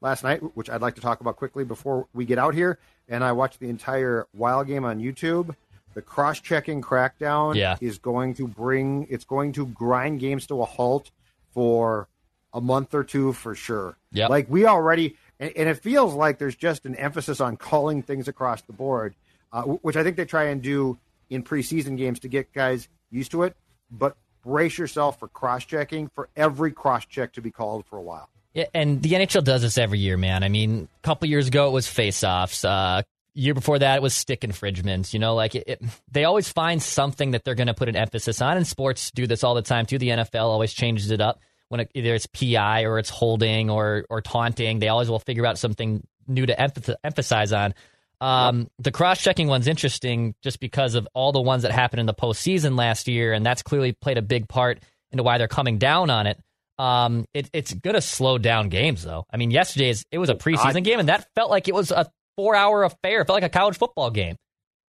last 0.00 0.24
night, 0.24 0.40
which 0.56 0.70
I'd 0.70 0.80
like 0.80 0.94
to 0.96 1.00
talk 1.00 1.20
about 1.20 1.36
quickly 1.36 1.64
before 1.64 2.06
we 2.14 2.24
get 2.24 2.38
out 2.38 2.54
here. 2.54 2.78
And 3.08 3.22
I 3.24 3.32
watched 3.32 3.60
the 3.60 3.68
entire 3.68 4.26
Wild 4.34 4.66
game 4.66 4.84
on 4.84 4.98
YouTube. 5.00 5.54
The 5.94 6.02
cross-checking 6.02 6.80
crackdown 6.82 7.56
Yeah. 7.56 7.76
is 7.80 7.98
going 7.98 8.34
to 8.34 8.46
bring 8.46 9.06
it's 9.10 9.24
going 9.24 9.52
to 9.54 9.66
grind 9.66 10.20
games 10.20 10.46
to 10.46 10.62
a 10.62 10.64
halt 10.64 11.10
for 11.52 12.08
a 12.52 12.60
month 12.60 12.94
or 12.94 13.04
two 13.04 13.32
for 13.32 13.54
sure. 13.54 13.96
Yep. 14.12 14.30
Like 14.30 14.46
we 14.48 14.66
already, 14.66 15.16
and, 15.40 15.52
and 15.56 15.68
it 15.68 15.78
feels 15.78 16.14
like 16.14 16.38
there's 16.38 16.54
just 16.54 16.86
an 16.86 16.94
emphasis 16.94 17.40
on 17.40 17.56
calling 17.56 18.02
things 18.02 18.28
across 18.28 18.62
the 18.62 18.72
board, 18.72 19.14
uh, 19.52 19.62
which 19.62 19.96
I 19.96 20.04
think 20.04 20.16
they 20.16 20.26
try 20.26 20.44
and 20.44 20.62
do 20.62 20.98
in 21.30 21.42
preseason 21.42 21.96
games 21.96 22.20
to 22.20 22.28
get 22.28 22.52
guys 22.52 22.88
used 23.10 23.32
to 23.32 23.42
it. 23.42 23.56
But 23.90 24.16
brace 24.44 24.78
yourself 24.78 25.18
for 25.18 25.26
cross-checking 25.26 26.10
for 26.14 26.28
every 26.36 26.70
cross-check 26.70 27.32
to 27.32 27.40
be 27.40 27.50
called 27.50 27.86
for 27.86 27.96
a 27.96 28.02
while. 28.02 28.28
Yeah, 28.54 28.66
and 28.74 29.02
the 29.02 29.12
NHL 29.12 29.44
does 29.44 29.62
this 29.62 29.78
every 29.78 29.98
year, 29.98 30.16
man. 30.16 30.42
I 30.42 30.48
mean, 30.48 30.88
a 31.02 31.06
couple 31.06 31.28
years 31.28 31.48
ago 31.48 31.68
it 31.68 31.72
was 31.72 31.88
face-offs. 31.88 32.64
Uh, 32.64 33.02
year 33.32 33.54
before 33.54 33.78
that 33.78 33.96
it 33.96 34.02
was 34.02 34.12
stick 34.12 34.44
infringements. 34.44 35.14
You 35.14 35.20
know, 35.20 35.34
like 35.34 35.54
it, 35.54 35.64
it, 35.66 35.82
they 36.10 36.24
always 36.24 36.48
find 36.48 36.82
something 36.82 37.30
that 37.30 37.44
they're 37.44 37.54
going 37.54 37.68
to 37.68 37.74
put 37.74 37.88
an 37.88 37.96
emphasis 37.96 38.42
on. 38.42 38.56
And 38.56 38.66
sports 38.66 39.10
do 39.12 39.26
this 39.26 39.44
all 39.44 39.54
the 39.54 39.62
time 39.62 39.86
too. 39.86 39.98
The 39.98 40.08
NFL 40.08 40.44
always 40.44 40.72
changes 40.72 41.10
it 41.10 41.20
up 41.20 41.40
when 41.70 41.80
it, 41.80 41.90
either 41.94 42.14
it's 42.14 42.26
PI 42.26 42.82
or 42.84 42.98
it's 42.98 43.08
holding 43.10 43.70
or 43.70 44.04
or 44.10 44.20
taunting. 44.20 44.78
They 44.78 44.88
always 44.88 45.08
will 45.08 45.18
figure 45.20 45.46
out 45.46 45.58
something 45.58 46.06
new 46.28 46.44
to 46.46 46.54
emph- 46.54 46.94
emphasize 47.02 47.52
on. 47.52 47.72
Um, 48.20 48.68
The 48.78 48.92
cross-checking 48.92 49.48
one's 49.48 49.66
interesting 49.66 50.34
just 50.42 50.60
because 50.60 50.94
of 50.94 51.08
all 51.14 51.32
the 51.32 51.40
ones 51.40 51.62
that 51.62 51.72
happened 51.72 52.00
in 52.00 52.06
the 52.06 52.12
postseason 52.14 52.76
last 52.76 53.08
year, 53.08 53.32
and 53.32 53.44
that's 53.46 53.62
clearly 53.62 53.92
played 53.92 54.18
a 54.18 54.22
big 54.22 54.46
part 54.46 54.80
into 55.10 55.22
why 55.22 55.38
they're 55.38 55.48
coming 55.48 55.78
down 55.78 56.10
on 56.10 56.26
it. 56.26 56.38
Um, 56.78 57.24
it, 57.34 57.48
it's 57.54 57.72
going 57.72 57.94
to 57.94 58.00
slow 58.02 58.36
down 58.38 58.68
games, 58.68 59.02
though. 59.02 59.24
I 59.32 59.38
mean, 59.38 59.50
yesterday's 59.50 60.04
it 60.12 60.18
was 60.18 60.28
a 60.28 60.34
preseason 60.34 60.76
I- 60.76 60.80
game, 60.80 60.98
and 61.00 61.08
that 61.08 61.26
felt 61.34 61.50
like 61.50 61.66
it 61.68 61.74
was 61.74 61.90
a 61.90 62.10
four-hour 62.36 62.84
affair. 62.84 63.22
It 63.22 63.26
felt 63.26 63.36
like 63.36 63.42
a 63.44 63.48
college 63.58 63.78
football 63.78 64.10
game. 64.10 64.36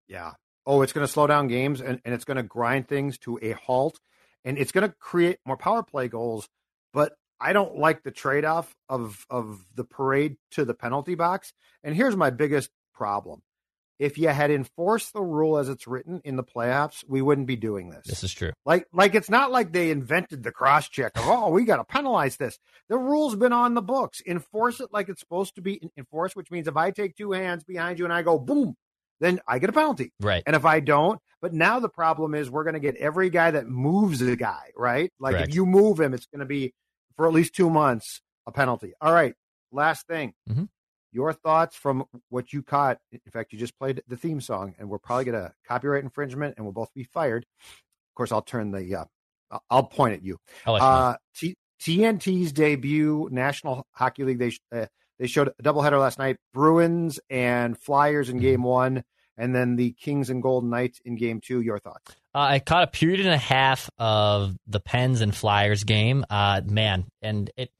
Yeah. 0.09 0.33
Oh, 0.67 0.83
it's 0.83 0.93
going 0.93 1.07
to 1.07 1.13
slow 1.13 1.27
down 1.27 1.49
games 1.49 1.81
and, 1.81 2.01
and 2.05 2.15
it's 2.15 2.25
going 2.25 2.37
to 2.37 2.43
grind 2.43 2.87
things 2.87 3.17
to 3.19 3.39
a 3.43 3.53
halt 3.53 3.99
and 4.45 4.59
it's 4.59 4.73
going 4.73 4.89
to 4.89 4.95
create 5.01 5.39
more 5.47 5.57
power 5.57 5.83
play 5.83 6.07
goals. 6.09 6.49
I 7.41 7.53
don't 7.53 7.77
like 7.77 8.03
the 8.03 8.11
trade 8.11 8.45
off 8.45 8.75
of, 8.89 9.25
of 9.31 9.65
the 9.75 9.85
parade 9.85 10.37
to 10.53 10.65
the 10.65 10.75
penalty 10.75 11.15
box. 11.15 11.53
And 11.83 11.95
here's 11.95 12.17
my 12.17 12.31
biggest 12.31 12.71
problem. 12.95 13.43
If 13.99 14.17
you 14.17 14.29
had 14.29 14.51
enforced 14.51 15.13
the 15.13 15.23
rule 15.23 15.59
as 15.59 15.69
it's 15.69 15.87
written 15.87 16.23
in 16.25 16.37
the 16.37 16.43
playoffs, 16.43 17.05
we 17.07 17.21
wouldn't 17.21 17.47
be 17.47 17.57
doing 17.57 17.91
this. 17.91 18.07
This 18.07 18.25
is 18.25 18.33
true. 18.33 18.53
Like, 18.65 18.87
like 18.95 19.15
it's 19.15 19.29
not 19.29 19.51
like 19.51 19.73
they 19.73 19.91
invented 19.91 20.43
the 20.43 20.53
cross 20.53 20.89
check 20.89 21.13
of 21.19 21.25
oh, 21.27 21.51
we 21.51 21.65
got 21.65 21.77
to 21.77 21.85
penalize 21.85 22.39
this. 22.39 22.59
The 22.89 22.97
rule's 22.97 23.37
been 23.37 23.53
on 23.53 23.75
the 23.75 23.83
books. 23.83 24.23
Enforce 24.27 24.81
it 24.81 24.89
like 24.91 25.11
it's 25.11 25.21
supposed 25.21 25.55
to 25.57 25.61
be 25.61 25.83
enforced, 25.99 26.35
which 26.35 26.51
means 26.51 26.67
if 26.67 26.79
I 26.79 26.93
take 26.93 27.15
two 27.15 27.33
hands 27.33 27.63
behind 27.63 27.99
you 27.99 28.07
and 28.07 28.13
I 28.13 28.23
go 28.23 28.39
boom, 28.39 28.75
then 29.21 29.39
I 29.47 29.59
get 29.59 29.69
a 29.69 29.75
penalty. 29.75 30.13
Right. 30.19 30.43
And 30.47 30.57
if 30.57 30.65
I 30.65 30.81
don't, 30.81 31.21
but 31.43 31.53
now 31.53 31.79
the 31.79 31.91
problem 31.91 32.35
is 32.35 32.51
we're 32.51 32.65
going 32.65 32.75
to 32.75 32.81
get 32.81 32.97
every 32.97 33.29
guy 33.29 33.51
that 33.51 33.67
moves 33.67 34.23
a 34.23 34.35
guy, 34.35 34.71
right? 34.75 35.13
Like 35.21 35.35
Correct. 35.35 35.51
if 35.51 35.55
you 35.55 35.67
move 35.67 36.01
him, 36.01 36.15
it's 36.15 36.27
going 36.27 36.41
to 36.41 36.47
be 36.47 36.73
for 37.17 37.27
at 37.27 37.33
least 37.35 37.55
two 37.55 37.71
months 37.71 38.21
a 38.47 38.53
penalty. 38.53 38.93
All 39.01 39.13
right. 39.13 39.35
Last 39.73 40.07
thing. 40.07 40.35
Mhm. 40.49 40.69
Your 41.13 41.33
thoughts 41.33 41.77
from 41.77 42.05
what 42.29 42.53
you 42.53 42.63
caught. 42.63 42.99
In 43.13 43.21
fact, 43.33 43.53
you 43.53 43.59
just 43.59 43.77
played 43.79 44.03
the 44.07 44.17
theme 44.17 44.41
song, 44.41 44.75
and 44.79 44.89
we're 44.89 44.99
probably 44.99 45.25
going 45.25 45.43
to 45.43 45.53
copyright 45.67 46.05
infringement, 46.05 46.55
and 46.57 46.65
we'll 46.65 46.73
both 46.73 46.93
be 46.95 47.03
fired. 47.05 47.45
Of 47.61 48.15
course, 48.15 48.31
I'll 48.33 48.43
turn 48.43 48.71
the. 48.71 48.95
Uh, 49.51 49.59
I'll- 49.71 49.83
point 49.85 50.15
at 50.15 50.23
you. 50.23 50.39
I'll 50.67 50.75
let 50.75 50.79
you 50.79 50.87
know. 50.87 50.93
Uh, 50.93 51.17
T- 51.35 51.57
TNT's 51.81 52.53
debut 52.53 53.29
National 53.33 53.87
Hockey 53.93 54.23
League. 54.25 54.39
They 54.39 54.51
sh- 54.51 54.61
uh, 54.73 54.87
they 55.19 55.27
showed 55.27 55.49
a 55.49 55.63
doubleheader 55.63 55.99
last 55.99 56.19
night. 56.19 56.37
Bruins 56.55 57.19
and 57.29 57.77
Flyers 57.77 58.29
in 58.29 58.39
Game 58.39 58.63
One, 58.63 59.03
and 59.37 59.55
then 59.55 59.75
the 59.77 59.93
Kings 59.93 60.31
and 60.31 60.41
Golden 60.43 60.71
Knights 60.71 61.01
in 61.05 61.17
Game 61.17 61.41
Two. 61.41 61.61
Your 61.61 61.79
thoughts? 61.81 62.15
Uh, 62.35 62.39
I 62.39 62.59
caught 62.61 62.85
a 62.85 62.87
period 62.87 63.21
and 63.21 63.29
a 63.31 63.37
half 63.39 63.91
of 63.99 64.57
the 64.67 64.81
Pens 64.81 65.21
and 65.21 65.35
Flyers 65.35 65.85
game. 65.85 66.25
Uh, 66.31 66.61
man, 66.65 67.07
and 67.23 67.51
it. 67.57 67.71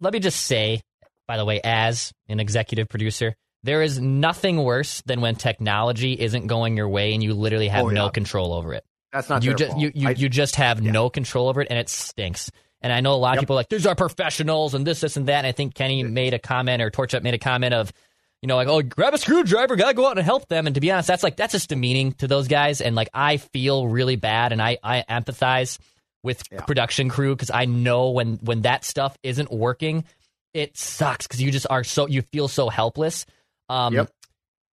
Let 0.00 0.12
me 0.12 0.18
just 0.18 0.40
say, 0.44 0.82
by 1.26 1.36
the 1.36 1.44
way, 1.44 1.60
as 1.62 2.12
an 2.28 2.40
executive 2.40 2.88
producer, 2.88 3.34
there 3.62 3.82
is 3.82 3.98
nothing 4.00 4.62
worse 4.62 5.02
than 5.06 5.20
when 5.20 5.36
technology 5.36 6.12
isn't 6.12 6.46
going 6.48 6.76
your 6.76 6.88
way 6.88 7.14
and 7.14 7.22
you 7.22 7.32
literally 7.34 7.68
have 7.68 7.86
Oh, 7.86 7.88
no 7.88 8.10
control 8.10 8.52
over 8.52 8.74
it. 8.74 8.84
That's 9.12 9.28
not 9.28 9.42
you 9.44 9.54
just 9.54 9.70
fault. 9.70 9.80
you 9.82 9.92
you, 9.94 10.08
I- 10.08 10.12
you 10.12 10.28
just 10.28 10.56
have 10.56 10.82
no 10.82 11.08
control 11.08 11.48
over 11.48 11.62
it, 11.62 11.68
and 11.70 11.78
it 11.78 11.88
stinks. 11.88 12.50
And 12.82 12.92
I 12.92 13.00
know 13.00 13.14
a 13.14 13.16
lot 13.16 13.30
of 13.30 13.34
Yep. 13.36 13.42
people 13.42 13.54
are 13.56 13.60
like 13.60 13.68
these 13.70 13.86
are 13.86 13.94
professionals 13.94 14.74
and 14.74 14.86
this 14.86 15.00
this 15.00 15.16
and 15.16 15.26
that. 15.28 15.38
And 15.38 15.46
I 15.46 15.52
think 15.52 15.74
Kenny 15.74 16.02
made 16.02 16.34
a 16.34 16.38
comment 16.38 16.82
or 16.82 16.90
Torch 16.90 17.14
Up 17.14 17.22
made 17.22 17.34
a 17.34 17.38
comment 17.38 17.72
of, 17.72 17.92
you 18.42 18.46
know, 18.48 18.56
like 18.56 18.68
oh 18.68 18.82
grab 18.82 19.14
a 19.14 19.18
screwdriver, 19.18 19.76
gotta 19.76 19.94
go 19.94 20.06
out 20.06 20.18
and 20.18 20.24
help 20.24 20.48
them. 20.48 20.66
And 20.66 20.74
to 20.74 20.80
be 20.80 20.90
honest, 20.92 21.08
that's 21.08 21.22
like 21.22 21.36
that's 21.36 21.52
just 21.52 21.68
demeaning 21.68 22.12
to 22.14 22.28
those 22.28 22.48
guys. 22.48 22.80
And 22.80 22.94
like 22.94 23.08
I 23.14 23.36
feel 23.38 23.86
really 23.88 24.16
bad, 24.16 24.52
and 24.52 24.60
I 24.62 24.78
I 24.82 25.04
empathize 25.08 25.78
with 26.22 26.42
Yeah. 26.50 26.60
production 26.62 27.08
crew 27.08 27.34
because 27.34 27.50
I 27.50 27.64
know 27.66 28.10
when 28.10 28.34
when 28.42 28.62
that 28.62 28.84
stuff 28.84 29.16
isn't 29.22 29.50
working, 29.50 30.04
it 30.54 30.76
sucks 30.76 31.26
because 31.26 31.40
you 31.42 31.50
just 31.50 31.66
are 31.70 31.84
so 31.84 32.06
you 32.06 32.22
feel 32.22 32.48
so 32.48 32.68
helpless. 32.68 33.26
Um, 33.68 33.94
Yep. 33.94 34.10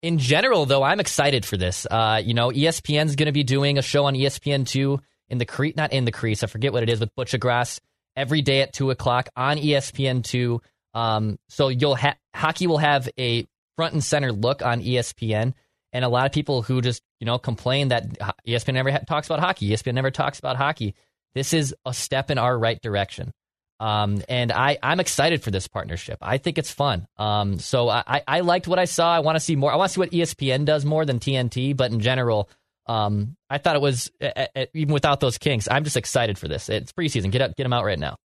in 0.03 0.18
general, 0.18 0.64
though, 0.66 0.83
I'm 0.83 1.01
excited 1.01 1.44
for 1.44 1.57
this. 1.57 1.87
Uh, 1.90 2.21
you 2.25 2.35
know, 2.35 2.51
ESPN's 2.51 3.16
going 3.16 3.27
to 3.27 3.33
be 3.33 3.42
doing 3.44 3.79
a 3.79 3.83
show 3.83 4.05
on 4.05 4.14
ESPN 4.14 4.66
two 4.66 5.01
in 5.29 5.38
the 5.38 5.44
cre 5.44 5.68
not 5.77 5.92
in 5.92 6.05
the 6.05 6.12
crease. 6.12 6.42
I 6.42 6.47
forget 6.47 6.73
what 6.73 6.83
it 6.83 6.88
is 6.90 7.01
with 7.01 7.14
Butcher 7.14 7.38
Grass 7.38 7.81
every 8.16 8.40
day 8.42 8.61
at 8.62 8.73
two 8.73 8.90
o'clock 8.90 9.29
on 9.37 9.57
ESPN 9.59 10.23
two. 10.25 10.61
Um, 10.94 11.38
so 11.48 11.68
you'll 11.68 11.96
ha- 11.96 12.16
hockey 12.35 12.66
will 12.66 12.79
have 12.79 13.09
a 13.18 13.46
front 13.77 13.94
and 13.94 14.03
center 14.03 14.33
look 14.33 14.62
on 14.62 14.83
ESPN, 14.83 15.55
and 15.92 16.05
a 16.05 16.09
lot 16.09 16.27
of 16.27 16.33
people 16.33 16.62
who 16.62 16.81
just 16.81 17.03
you 17.20 17.27
know 17.27 17.38
complain 17.38 17.88
that 17.88 18.18
ESPN 18.46 18.74
never 18.74 18.90
ha- 18.90 19.01
talks 19.07 19.27
about 19.27 19.40
hockey. 19.40 19.70
ESPN 19.70 19.94
never 19.94 20.11
talks 20.11 20.38
about 20.38 20.57
hockey. 20.57 20.94
This 21.35 21.53
is 21.53 21.74
a 21.85 21.92
step 21.94 22.31
in 22.31 22.38
our 22.38 22.59
right 22.59 22.81
direction. 22.81 23.33
Um, 23.81 24.22
and 24.29 24.51
I, 24.51 24.77
I'm 24.83 24.98
excited 24.98 25.40
for 25.42 25.53
this 25.53 25.68
partnership. 25.68 26.18
I 26.20 26.38
think 26.38 26.59
it's 26.59 26.72
fun. 26.72 27.07
Um, 27.16 27.61
so 27.61 27.88
I, 27.88 28.22
I- 28.27 28.40
liked 28.40 28.66
what 28.66 28.81
I 28.81 28.87
saw. 28.87 29.14
I 29.14 29.20
want 29.20 29.37
to 29.37 29.40
see 29.40 29.55
more. 29.55 29.72
I 29.72 29.77
want 29.77 29.90
to 29.90 29.94
see 29.94 30.01
what 30.01 30.11
ESPN 30.11 30.64
does 30.64 30.85
more 30.85 31.05
than 31.05 31.20
TNT. 31.20 31.77
But 31.77 31.92
in 31.92 32.01
general, 32.01 32.51
um, 32.87 33.37
I 33.48 33.59
thought 33.59 33.77
it 33.77 33.83
was 33.83 34.11
uh, 34.20 34.46
uh, 34.57 34.66
even 34.74 34.92
without 34.92 35.20
those 35.20 35.38
kinks. 35.38 35.68
I'm 35.70 35.85
just 35.85 35.96
excited 35.96 36.38
for 36.38 36.48
this. 36.48 36.68
It's 36.68 36.90
preseason. 36.92 37.31
Get 37.31 37.40
out, 37.42 37.55
get 37.57 37.62
them 37.62 37.72
out 37.72 37.85
right 37.85 37.98
now. 37.98 38.16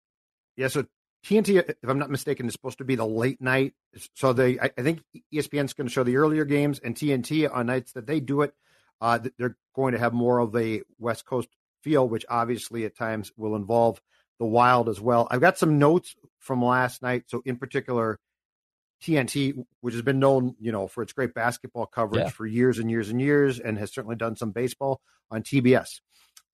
Yeah, 0.57 0.68
so 0.68 0.87
TNT, 1.24 1.58
if 1.58 1.88
I'm 1.88 1.98
not 1.98 2.11
mistaken, 2.11 2.46
is 2.46 2.52
supposed 2.52 2.78
to 2.78 2.85
be 2.85 2.96
the 2.96 3.06
late 3.06 3.40
night. 3.40 3.74
So 4.14 4.32
they, 4.32 4.58
I, 4.58 4.70
I 4.76 4.82
think 4.82 5.02
ESPN's 5.32 5.72
going 5.72 5.87
to 5.87 5.92
show 5.92 6.02
the 6.02 6.16
earlier 6.16 6.44
games, 6.44 6.80
and 6.80 6.94
TNT 6.94 7.48
on 7.52 7.66
nights 7.66 7.92
that 7.92 8.06
they 8.06 8.18
do 8.20 8.42
it, 8.42 8.54
uh, 9.00 9.20
they're 9.38 9.56
going 9.74 9.92
to 9.92 9.98
have 9.98 10.12
more 10.12 10.38
of 10.38 10.54
a 10.56 10.82
West 10.98 11.24
Coast 11.24 11.48
feel, 11.82 12.08
which 12.08 12.24
obviously 12.28 12.85
at 12.85 12.96
times 12.96 13.32
will 13.37 13.54
involve 13.56 14.00
the 14.38 14.46
Wild 14.46 14.88
as 14.88 15.00
well. 15.00 15.28
I've 15.30 15.40
got 15.40 15.58
some 15.58 15.78
notes 15.78 16.14
from 16.38 16.64
last 16.64 17.02
night. 17.02 17.24
So 17.28 17.42
in 17.44 17.56
particular, 17.56 18.18
TNT, 19.02 19.64
which 19.80 19.94
has 19.94 20.02
been 20.02 20.18
known, 20.20 20.54
you 20.61 20.72
know, 20.72 20.87
for 20.87 21.02
its 21.02 21.12
great 21.12 21.35
basketball 21.35 21.87
coverage 21.87 22.24
Yeah. 22.24 22.28
for 22.30 22.46
years 22.46 22.78
and 22.78 22.90
years 22.90 23.11
and 23.11 23.20
years, 23.20 23.58
and 23.61 23.78
has 23.78 23.92
certainly 23.92 24.16
done 24.16 24.37
some 24.37 24.50
baseball 24.50 25.00
on 25.30 25.42
TBS. 25.42 26.00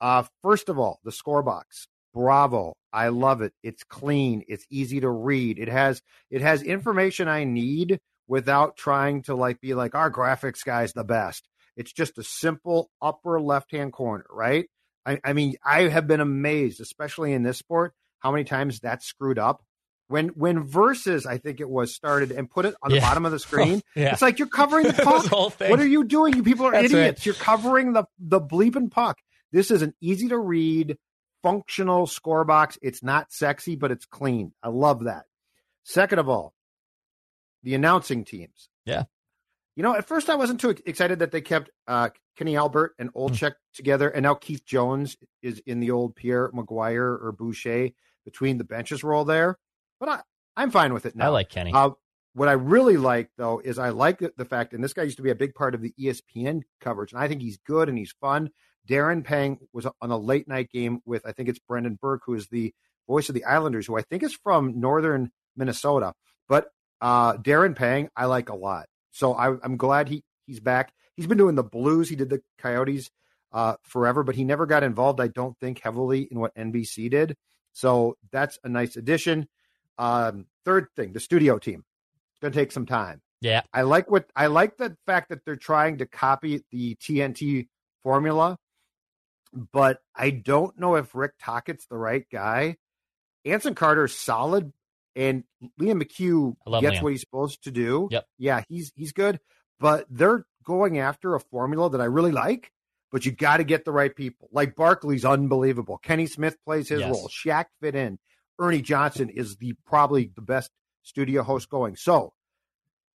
Uh, 0.00 0.24
first 0.42 0.68
of 0.68 0.78
all, 0.78 1.00
the 1.04 1.12
score 1.12 1.42
box. 1.42 1.88
Bravo. 2.14 2.75
I 2.92 3.09
love 3.09 3.42
it. 3.42 3.53
It's 3.62 3.85
clean. 3.85 4.44
It's 4.49 4.64
easy 4.71 5.01
to 5.01 5.11
read. 5.11 5.59
It 5.59 5.68
has 5.68 6.03
it 6.31 6.40
has 6.40 6.62
information 6.62 7.29
I 7.29 7.44
need 7.44 8.01
without 8.27 8.77
trying 8.77 9.23
to 9.23 9.35
like 9.35 9.61
be 9.61 9.75
like 9.75 9.94
our 9.94 10.11
graphics 10.11 10.64
guy's 10.64 10.92
the 10.92 11.05
best. 11.05 11.49
It's 11.77 11.92
just 11.92 12.18
a 12.18 12.25
simple 12.25 12.90
upper 13.01 13.40
left 13.40 13.71
hand 13.73 13.92
corner, 13.92 14.27
right? 14.31 14.66
I, 15.07 15.21
I 15.25 15.33
mean, 15.33 15.55
I 15.64 15.83
have 15.83 16.07
been 16.07 16.21
amazed, 16.21 16.81
especially 16.81 17.33
in 17.33 17.42
this 17.42 17.59
sport, 17.59 17.94
how 18.18 18.31
many 18.31 18.44
times 18.44 18.81
that's 18.81 19.07
screwed 19.07 19.38
up. 19.38 19.62
When 20.09 20.29
when 20.29 20.64
versus, 20.64 21.27
I 21.27 21.37
think 21.37 21.61
it 21.61 21.68
was 21.68 21.94
started 21.94 22.33
and 22.33 22.51
put 22.51 22.64
it 22.64 22.75
on 22.83 22.90
the 22.90 23.01
bottom 23.01 23.27
of 23.27 23.31
the 23.31 23.35
oh, 23.37 23.38
screen. 23.38 23.83
Yeah. 23.94 24.12
It's 24.12 24.23
like 24.23 24.38
you're 24.38 24.49
covering 24.53 24.87
the 24.87 24.94
puck. 24.94 25.27
whole 25.27 25.51
thing. 25.51 25.71
What 25.71 25.81
are 25.81 25.87
you 25.87 26.05
doing? 26.05 26.35
You 26.35 26.42
people 26.42 26.66
are 26.66 26.73
That's 26.73 26.92
right. 26.92 27.01
idiots. 27.01 27.27
You're 27.27 27.35
covering 27.35 27.92
the 27.92 28.05
the 28.18 28.40
bleeping 28.40 28.90
puck. 28.90 29.18
This 29.53 29.71
is 29.71 29.83
an 29.83 29.94
easy 30.01 30.29
to 30.29 30.38
read, 30.38 30.97
functional 31.42 32.07
score 32.07 32.44
box. 32.44 32.79
It's 32.83 33.03
not 33.03 33.33
sexy, 33.33 33.77
but 33.77 33.90
it's 33.90 34.07
clean. 34.07 34.53
I 34.62 34.68
love 34.68 35.05
that. 35.05 35.24
Second 35.85 36.18
of 36.18 36.29
all, 36.29 36.55
the 37.62 37.74
announcing 37.74 38.24
teams. 38.24 38.68
Yeah. 38.85 39.05
You 39.77 39.83
know, 39.83 39.94
at 39.94 40.07
first 40.07 40.29
I 40.29 40.35
wasn't 40.35 40.61
too 40.61 40.74
excited 40.87 41.20
that 41.20 41.31
they 41.31 41.40
kept 41.40 41.70
uh, 41.87 42.11
Kenny 42.37 42.57
Albert 42.57 42.94
and 42.98 43.11
Hmm. 43.11 43.18
Olczyk 43.18 43.55
together, 43.74 44.09
and 44.09 44.24
now 44.24 44.35
Keith 44.35 44.64
Jones 44.64 45.16
is 45.42 45.61
in 45.66 45.81
the 45.81 45.92
old 45.92 46.16
Pierre 46.16 46.51
McGuire 46.51 47.22
or 47.22 47.33
Boucher 47.33 47.90
between 48.24 48.59
the 48.59 48.64
benches 48.64 49.05
role 49.05 49.24
there. 49.24 49.59
But 50.01 50.09
I, 50.09 50.20
I'm 50.57 50.70
fine 50.70 50.92
with 50.92 51.07
it 51.07 51.14
now. 51.16 51.27
I 51.27 51.29
like 51.29 51.48
Kenny. 51.48 51.72
Uh, 51.72 51.90
what 52.35 52.48
I 52.48 52.53
really 52.53 52.96
like, 52.96 53.31
though, 53.37 53.61
is 53.64 53.79
I 53.79 53.88
like 53.90 54.18
the, 54.18 54.44
fact, 54.44 54.72
and 54.72 54.83
this 54.85 54.92
guy 54.92 55.03
used 55.05 55.16
to 55.16 55.22
be 55.22 55.31
a 55.31 55.35
big 55.35 55.55
part 55.55 55.74
of 55.74 55.81
the 55.81 55.92
ESPN 55.98 56.62
coverage, 56.81 57.12
and 57.12 57.20
I 57.20 57.27
think 57.27 57.40
he's 57.42 57.57
good 57.59 57.88
and 57.88 57.96
he's 57.96 58.12
fun. 58.20 58.51
Darren 58.88 59.24
Pang 59.24 59.59
was 59.72 59.87
on 60.01 60.11
a 60.11 60.16
late 60.16 60.48
night 60.48 60.70
game 60.70 61.01
with, 61.05 61.27
I 61.27 61.33
think 61.33 61.48
it's 61.48 61.59
Brendan 61.59 61.98
Burke, 62.01 62.22
who 62.24 62.35
is 62.35 62.48
the 62.48 62.72
voice 63.07 63.29
of 63.29 63.35
the 63.35 63.44
Islanders, 63.44 63.87
who 63.87 63.96
I 63.96 64.03
think 64.03 64.22
is 64.22 64.35
from 64.35 64.81
northern 64.81 65.31
Minnesota. 65.57 66.14
But 66.48 66.68
uh, 67.01 67.35
Darren 67.35 67.77
Pang, 67.77 68.09
I 68.16 68.24
like 68.27 68.48
a 68.48 68.57
lot. 68.57 68.87
So 69.11 69.35
I, 69.35 69.57
I'm 69.62 69.77
glad 69.77 70.09
he, 70.09 70.22
he's 70.46 70.61
back. 70.61 70.92
He's 71.16 71.27
been 71.27 71.38
doing 71.38 71.55
the 71.55 71.62
Blues. 71.62 72.09
He 72.09 72.16
did 72.16 72.31
the 72.31 72.42
Coyotes 72.59 73.11
uh, 73.53 73.74
forever, 73.83 74.22
but 74.22 74.35
he 74.35 74.44
never 74.44 74.66
got 74.66 74.83
involved, 74.83 75.20
I 75.20 75.29
don't 75.29 75.59
think, 75.59 75.81
heavily 75.81 76.29
in 76.31 76.38
what 76.38 76.55
NBC 76.55 77.11
did. 77.11 77.37
So 77.72 78.16
that's 78.31 78.59
a 78.64 78.68
nice 78.68 78.96
addition. 78.96 79.48
Um, 79.98 80.46
third 80.64 80.88
thing, 80.96 81.12
the 81.12 81.20
studio 81.20 81.59
team. 81.59 81.85
It's 82.33 82.40
going 82.40 82.53
to 82.53 82.59
take 82.59 82.72
some 82.72 82.87
time. 82.87 83.20
yeah. 83.40 83.62
I 83.72 83.83
like 83.83 84.11
what 84.11 84.31
I 84.37 84.46
like 84.46 84.77
the 84.77 84.96
fact 85.07 85.31
that 85.31 85.44
they're 85.44 85.57
trying 85.57 85.98
to 85.98 86.07
copy 86.07 86.62
the 86.70 86.94
TNT 86.96 87.68
formula, 88.03 88.57
but 89.52 90.00
I 90.14 90.30
don't 90.30 90.78
know 90.78 90.96
if 90.96 91.14
Rick 91.14 91.32
Tocchet's 91.40 91.87
the 91.87 91.96
right 91.98 92.24
guy. 92.30 92.76
Anson 93.44 93.74
Carter's 93.74 94.14
solid, 94.14 94.72
and 95.16 95.44
Liam 95.80 96.02
McHugh 96.02 96.56
gets 96.80 96.98
Liam. 96.98 97.02
what 97.02 97.12
he's 97.12 97.20
supposed 97.20 97.64
to 97.64 97.70
do. 97.70 98.08
Yep. 98.11 98.26
Yeah, 98.38 98.62
he's 98.68 98.92
he's 98.94 99.12
good, 99.12 99.40
but 99.80 100.06
they're 100.11 100.44
going 100.64 100.98
after 100.98 101.34
a 101.34 101.40
formula 101.40 101.90
that 101.90 102.00
I 102.00 102.04
really 102.04 102.32
like. 102.32 102.72
But 103.11 103.24
you 103.24 103.32
got 103.32 103.56
to 103.56 103.64
get 103.64 103.87
the 103.87 103.90
right 103.92 104.14
people. 104.14 104.50
Like 104.52 104.76
Barkley's 104.76 105.24
unbelievable. 105.24 105.96
Kenny 105.96 106.26
Smith 106.26 106.58
plays 106.64 106.90
his 106.90 107.00
Yes. 107.00 107.11
role. 107.11 107.28
Shaq 107.28 107.66
fit 107.80 107.94
in. 107.94 108.18
Ernie 108.58 108.82
Johnson 108.82 109.30
is 109.30 109.56
the 109.56 109.72
probably 109.87 110.30
the 110.34 110.42
best 110.42 110.70
studio 111.02 111.42
host 111.42 111.70
going. 111.70 111.96
So 111.96 112.34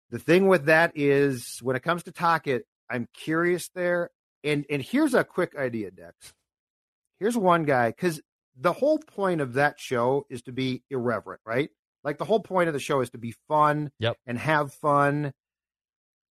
the 0.10 0.18
thing 0.18 0.48
with 0.48 0.66
that 0.66 0.94
is 0.96 1.60
when 1.62 1.76
it 1.76 1.84
comes 1.84 2.04
to 2.04 2.12
Tocchet, 2.12 2.64
I'm 2.90 3.08
curious 3.14 3.70
there. 3.76 4.10
And 4.44 4.66
and 4.70 4.82
here's 4.82 5.14
a 5.14 5.24
quick 5.24 5.56
idea, 5.58 5.92
Dex. 5.92 6.34
Here's 7.20 7.38
one 7.38 7.64
guy 7.64 7.90
because 7.90 8.22
the 8.56 8.74
whole 8.74 9.00
point 9.00 9.42
of 9.42 9.54
that 9.54 9.80
show 9.80 10.26
is 10.30 10.42
to 10.44 10.52
be 10.52 10.84
irreverent, 10.90 11.42
right? 11.46 11.70
Like 12.04 12.18
the 12.18 12.26
whole 12.26 12.42
point 12.42 12.68
of 12.68 12.74
the 12.74 12.80
show 12.80 13.00
is 13.02 13.10
to 13.12 13.18
be 13.18 13.34
fun 13.48 13.92
Yep. 14.00 14.18
and 14.28 14.38
have 14.38 14.74
fun. 14.74 15.34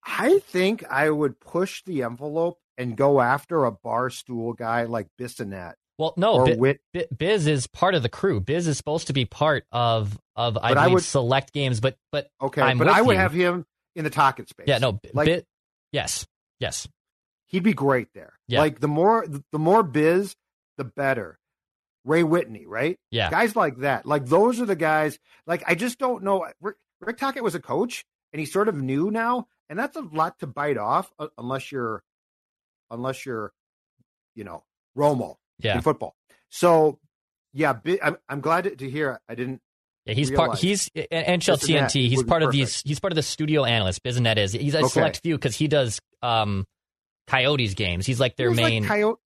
I 0.05 0.41
think 0.41 0.85
I 0.91 1.09
would 1.11 1.41
push 1.41 1.83
the 1.85 2.03
envelope 2.03 2.59
and 2.77 2.97
go 2.97 3.21
after 3.21 3.65
a 3.65 3.73
bar 3.73 4.11
stool 4.11 4.53
guy 4.53 4.85
like 4.85 5.07
Bissonnette 5.19 5.75
Well, 5.99 6.15
no, 6.17 6.45
Bi- 6.45 6.57
Wit. 6.57 6.81
Bi- 6.93 7.07
Biz 7.17 7.47
is 7.47 7.67
part 7.67 7.95
of 7.95 8.03
the 8.03 8.09
crew. 8.09 8.41
Biz 8.41 8.67
is 8.67 8.77
supposed 8.77 9.07
to 9.07 9.13
be 9.13 9.25
part 9.25 9.65
of 9.73 10.19
of 10.37 10.59
I 10.59 10.73
I 10.73 10.89
would- 10.89 11.03
select 11.05 11.53
games, 11.53 11.81
but 11.81 11.97
but 12.11 12.29
Okay, 12.41 12.61
I'm 12.63 12.79
but 12.79 12.89
I 12.89 13.01
would 13.01 13.13
you. 13.15 13.19
have 13.19 13.33
him 13.33 13.65
in 13.95 14.05
the 14.05 14.11
talking 14.11 14.47
space. 14.47 14.67
yeah, 14.69 14.79
no, 14.79 14.99
like 15.15 15.29
Bi- 15.29 15.45
yes, 15.93 16.27
yes, 16.61 16.89
he'd 17.53 17.63
be 17.63 17.73
great 17.75 18.09
there. 18.15 18.33
Yeah. 18.49 18.59
Like 18.61 18.81
the 18.81 18.89
more 18.89 19.25
the 19.27 19.59
more 19.59 19.83
biz, 19.85 20.35
the 20.77 20.85
better. 20.85 21.39
Ray 22.05 22.25
Whitney, 22.25 22.67
right? 22.67 22.99
yeah, 23.13 23.31
Guys 23.31 23.55
like 23.55 23.77
that. 23.79 24.05
Like 24.07 24.27
those 24.27 24.61
are 24.61 24.67
the 24.67 24.75
guys. 24.75 25.21
Like 25.47 25.63
I 25.69 25.77
just 25.77 26.01
don't 26.01 26.25
know. 26.25 26.45
Rick, 26.61 26.75
Rick 27.01 27.19
Tocchet 27.19 27.45
was 27.45 27.55
a 27.55 27.61
coach, 27.61 28.05
and 28.33 28.41
he's 28.41 28.53
sort 28.53 28.67
of 28.67 28.75
new 28.75 29.13
now, 29.13 29.47
and 29.71 29.79
that's 29.79 29.97
a 29.97 30.01
lot 30.01 30.41
to 30.41 30.49
bite 30.49 30.79
off 30.79 31.13
uh, 31.21 31.29
unless 31.39 31.71
you're, 31.71 32.03
unless 32.91 33.25
you're, 33.25 33.53
you 34.35 34.43
know, 34.43 34.65
Romo 34.99 35.37
yeah, 35.61 35.77
in 35.77 35.83
football. 35.83 36.17
So, 36.51 36.99
yeah, 37.53 37.73
bi- 37.73 38.01
I'm, 38.03 38.17
I'm 38.29 38.41
glad 38.41 38.65
to, 38.65 38.75
to 38.75 38.91
hear. 38.91 39.21
I 39.29 39.37
didn't. 39.37 39.61
yeah. 40.05 40.15
He's 40.15 40.31
part. 40.33 40.59
He's 40.59 40.91
and 41.11 41.41
NHL 41.41 41.57
TNT. 41.63 42.09
He's 42.09 42.25
part 42.25 42.43
of 42.43 42.51
these. 42.51 42.83
He's 42.85 42.99
part 42.99 43.13
of 43.13 43.17
the 43.17 43.23
studio 43.23 43.65
analyst. 43.65 44.03
Bissonnette 44.03 44.39
is. 44.39 44.53
He's 44.55 44.75
a 44.75 44.79
Okay. 44.79 44.89
select 44.89 45.21
few 45.23 45.37
because 45.37 45.55
he 45.55 45.69
does 45.69 46.01
um 46.21 46.67
Coyotes 47.27 47.75
games. 47.75 48.07
He's 48.07 48.21
like 48.21 48.37
their 48.37 48.51
he 48.51 48.57
main. 48.57 48.83
Like 48.83 48.89
coyote, 48.91 49.19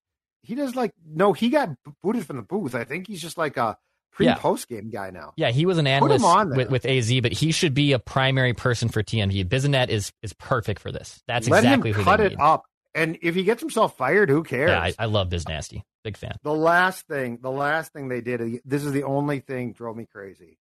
he 0.42 0.54
does 0.54 0.74
like 0.76 0.92
no. 1.06 1.32
He 1.32 1.48
got 1.50 1.70
booted 2.02 2.26
from 2.26 2.37
the 2.37 2.42
booth. 2.42 2.74
I 2.74 2.85
think 2.85 3.06
he's 3.06 3.20
just 3.22 3.37
like 3.38 3.56
a 3.56 3.78
pre 4.12 4.26
Yeah. 4.26 4.37
post 4.37 4.68
game 4.68 4.90
guy 4.90 5.11
now. 5.11 5.32
yeah, 5.37 5.50
he 5.50 5.66
was 5.66 5.78
an 5.78 5.87
analyst 5.87 6.24
with, 6.54 6.70
with 6.70 6.87
AZ, 6.87 7.20
but 7.20 7.32
he 7.32 7.52
should 7.52 7.74
be 7.74 7.92
a 7.92 7.98
primary 7.98 8.52
person 8.54 8.88
for 8.88 9.02
TNT. 9.02 9.44
Bissonnette 9.44 9.88
is 9.88 10.12
is 10.22 10.32
perfect 10.35 10.80
for 10.80 10.92
this. 10.92 11.22
That's 11.26 11.48
Let 11.48 11.64
exactly 11.64 11.90
him 11.90 11.96
who 11.96 12.04
cut 12.04 12.20
it 12.20 12.30
need. 12.30 12.38
up. 12.40 12.64
And 12.94 13.18
if 13.20 13.35
he 13.35 13.42
gets 13.44 13.61
himself 13.61 13.96
fired, 13.98 14.30
who 14.30 14.42
cares? 14.42 14.70
Yeah, 14.70 14.80
I, 14.80 14.94
I 14.98 15.04
love 15.04 15.28
Biz 15.28 15.46
Nasty. 15.48 15.85
Big 16.02 16.16
fan. 16.16 16.37
the 16.44 16.54
last 16.54 17.06
thing, 17.09 17.38
the 17.42 17.50
last 17.50 17.92
thing 17.92 18.09
they 18.09 18.20
did, 18.22 18.40
uh, 18.40 18.59
this 18.64 18.85
is 18.85 18.92
the 18.92 19.02
only 19.02 19.40
thing 19.40 19.72
drove 19.72 19.96
me 19.96 20.06
crazy. 20.06 20.56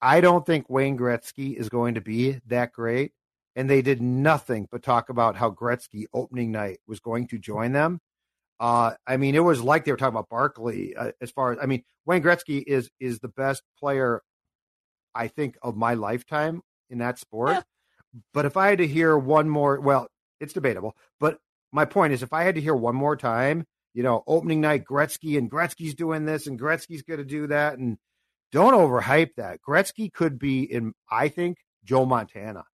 I 0.00 0.20
don't 0.20 0.44
think 0.46 0.68
Wayne 0.70 0.96
Gretzky 0.98 1.56
is 1.56 1.68
going 1.68 1.94
to 1.94 2.00
be 2.00 2.40
that 2.46 2.72
great. 2.72 3.12
And 3.56 3.70
they 3.70 3.82
did 3.82 4.02
nothing 4.02 4.68
but 4.70 4.82
talk 4.82 5.08
about 5.08 5.36
how 5.36 5.50
Gretzky 5.50 6.04
opening 6.12 6.50
night 6.50 6.78
was 6.88 7.00
going 7.00 7.28
to 7.28 7.38
join 7.38 7.72
them. 7.72 8.00
Uh, 8.58 8.94
I 9.06 9.16
mean, 9.16 9.34
it 9.34 9.44
was 9.44 9.62
like 9.62 9.84
they 9.84 9.92
were 9.92 9.96
talking 9.96 10.14
about 10.14 10.28
Barkley 10.28 10.96
uh, 10.96 11.12
as 11.20 11.30
far 11.30 11.52
as, 11.52 11.58
I 11.60 11.66
mean, 11.66 11.84
Wayne 12.06 12.22
Gretzky 12.22 12.62
is, 12.66 12.90
is 12.98 13.20
the 13.20 13.28
best 13.28 13.62
player, 13.78 14.22
I 15.14 15.28
think, 15.28 15.56
of 15.62 15.76
my 15.76 15.94
lifetime 15.94 16.62
in 16.90 16.98
that 16.98 17.18
sport. 17.18 17.50
Yeah. 17.50 17.62
But 18.32 18.44
if 18.44 18.56
I 18.56 18.68
had 18.68 18.78
to 18.78 18.86
hear 18.86 19.18
one 19.18 19.48
more, 19.48 19.80
well, 19.80 20.08
it's 20.40 20.52
debatable. 20.52 20.96
But 21.18 21.38
my 21.72 21.84
point 21.84 22.12
is, 22.12 22.22
if 22.22 22.32
I 22.32 22.44
had 22.44 22.54
to 22.54 22.60
hear 22.60 22.74
one 22.74 22.94
more 22.94 23.16
time, 23.16 23.66
you 23.92 24.02
know, 24.02 24.22
opening 24.26 24.60
night 24.60 24.84
Gretzky 24.84 25.38
and 25.38 25.50
Gretzky's 25.50 25.94
doing 25.94 26.24
this 26.24 26.46
and 26.46 26.60
Gretzky's 26.60 27.02
going 27.02 27.18
to 27.18 27.24
do 27.24 27.46
that, 27.48 27.78
and 27.78 27.98
don't 28.52 28.74
overhype 28.74 29.34
that. 29.36 29.60
Gretzky 29.66 30.12
could 30.12 30.38
be 30.38 30.62
in, 30.62 30.92
I 31.10 31.28
think, 31.28 31.58
Joe 31.84 32.04
Montana, 32.04 32.64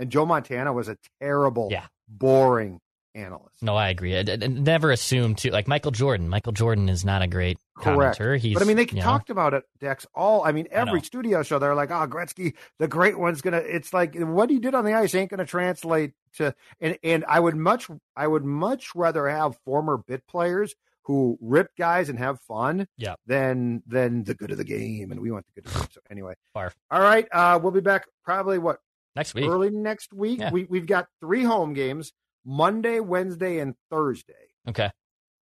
and 0.00 0.10
Joe 0.10 0.26
Montana 0.26 0.72
was 0.72 0.88
a 0.88 0.96
terrible, 1.20 1.68
Yeah. 1.70 1.86
boring 2.08 2.80
analyst. 3.14 3.60
No, 3.62 3.74
I 3.76 3.88
agree. 3.88 4.14
I, 4.16 4.20
I- 4.20 4.38
I 4.42 4.46
never 4.46 4.90
assume 4.92 5.34
to 5.36 5.50
like 5.50 5.66
Michael 5.66 5.90
Jordan. 5.90 6.28
Michael 6.28 6.52
Jordan 6.52 6.88
is 6.88 7.04
not 7.04 7.22
a 7.22 7.26
great 7.26 7.58
Correct. 7.76 8.18
commenter. 8.20 8.38
He's, 8.38 8.54
but 8.54 8.62
I 8.62 8.66
mean, 8.66 8.76
they 8.76 8.86
you 8.86 8.94
know, 8.98 9.02
talked 9.02 9.30
about 9.30 9.52
it, 9.54 9.64
Dex. 9.80 10.06
All 10.14 10.44
I 10.44 10.52
mean, 10.52 10.68
I 10.72 10.76
every 10.76 11.00
studio 11.02 11.42
show, 11.42 11.58
they're 11.58 11.74
like, 11.74 11.90
"Oh, 11.90 12.06
Gretzky, 12.06 12.54
the 12.78 12.86
great 12.88 13.18
one's 13.18 13.40
gonna." 13.42 13.58
It's 13.58 13.92
like 13.92 14.14
what 14.16 14.48
he 14.50 14.58
did 14.60 14.74
on 14.76 14.84
the 14.84 14.94
ice 14.94 15.14
ain't 15.14 15.30
gonna 15.30 15.44
translate 15.44 16.12
to. 16.36 16.54
And 16.80 16.98
and 17.02 17.24
I 17.26 17.40
would 17.40 17.56
much, 17.56 17.88
I 18.16 18.26
would 18.28 18.44
much 18.44 18.94
rather 18.94 19.28
have 19.28 19.56
former 19.64 19.96
bit 19.98 20.24
players 20.28 20.74
who 21.04 21.36
rip 21.40 21.74
guys 21.76 22.08
and 22.10 22.18
have 22.18 22.38
fun, 22.42 22.86
Yeah. 22.96 23.16
than 23.26 23.82
than 23.88 24.22
the 24.22 24.34
good 24.34 24.52
of 24.52 24.58
the 24.58 24.64
game. 24.64 25.10
And 25.10 25.20
we 25.20 25.32
want 25.32 25.46
the 25.46 25.60
good 25.60 25.66
of 25.66 25.72
the 25.72 25.78
game. 25.80 25.88
So 25.92 26.00
anyway, 26.10 26.34
Barf. 26.54 26.74
all 26.92 27.00
right, 27.00 27.26
uh, 27.32 27.58
we'll 27.60 27.72
be 27.72 27.80
back 27.80 28.06
probably 28.24 28.58
what 28.58 28.78
next 29.16 29.34
week. 29.34 29.46
early 29.48 29.70
next 29.70 30.12
week. 30.12 30.40
Yeah. 30.40 30.50
We 30.50 30.64
we've 30.64 30.86
got 30.86 31.08
three 31.20 31.44
home 31.44 31.72
games: 31.74 32.12
Monday, 32.44 33.00
Wednesday, 33.00 33.58
and 33.58 33.74
Thursday 33.90 34.34
Okay. 34.68 34.90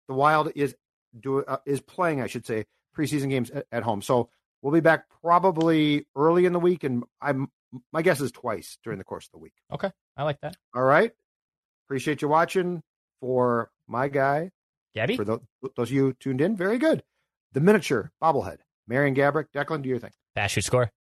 the 0.09 0.14
Wild 0.14 0.50
is 0.55 0.74
do 1.18 1.40
uh, 1.44 1.59
is 1.66 1.81
playing, 1.81 2.20
I 2.20 2.27
should 2.27 2.46
say, 2.46 2.64
preseason 2.96 3.31
games 3.31 3.50
at, 3.50 3.66
at 3.72 3.83
home. 3.83 4.03
So 4.03 4.29
we'll 4.62 4.72
be 4.72 4.81
back 4.81 5.05
probably 5.22 6.07
early 6.16 6.44
in 6.46 6.53
the 6.53 6.61
week, 6.61 6.85
and 6.85 7.05
I'm 7.20 7.48
my 7.92 8.03
guess 8.03 8.20
is 8.20 8.31
twice 8.33 8.79
during 8.85 8.98
the 8.98 9.05
course 9.05 9.27
of 9.27 9.33
the 9.33 9.38
week. 9.38 9.55
Okay. 9.72 9.90
I 10.16 10.22
like 10.24 10.40
that. 10.42 10.57
All 10.74 10.83
right, 10.85 11.11
appreciate 11.87 12.22
you 12.22 12.29
watching. 12.29 12.83
For 13.20 13.70
my 13.88 14.09
guy, 14.09 14.50
Gabby? 14.94 15.16
for 15.16 15.24
those, 15.24 15.40
those 15.77 15.88
of 15.88 15.92
you 15.92 16.12
tuned 16.20 16.40
in, 16.42 16.57
very 16.57 16.77
good. 16.79 17.03
the 17.53 17.61
miniature 17.61 18.11
bobblehead. 18.22 18.59
Marion 18.87 19.14
Gabrick, 19.14 19.46
Declan, 19.55 19.81
do 19.81 19.88
your 19.88 19.98
thing. 19.98 20.11
Pass 20.35 20.55
your 20.57 20.62
score. 20.62 20.90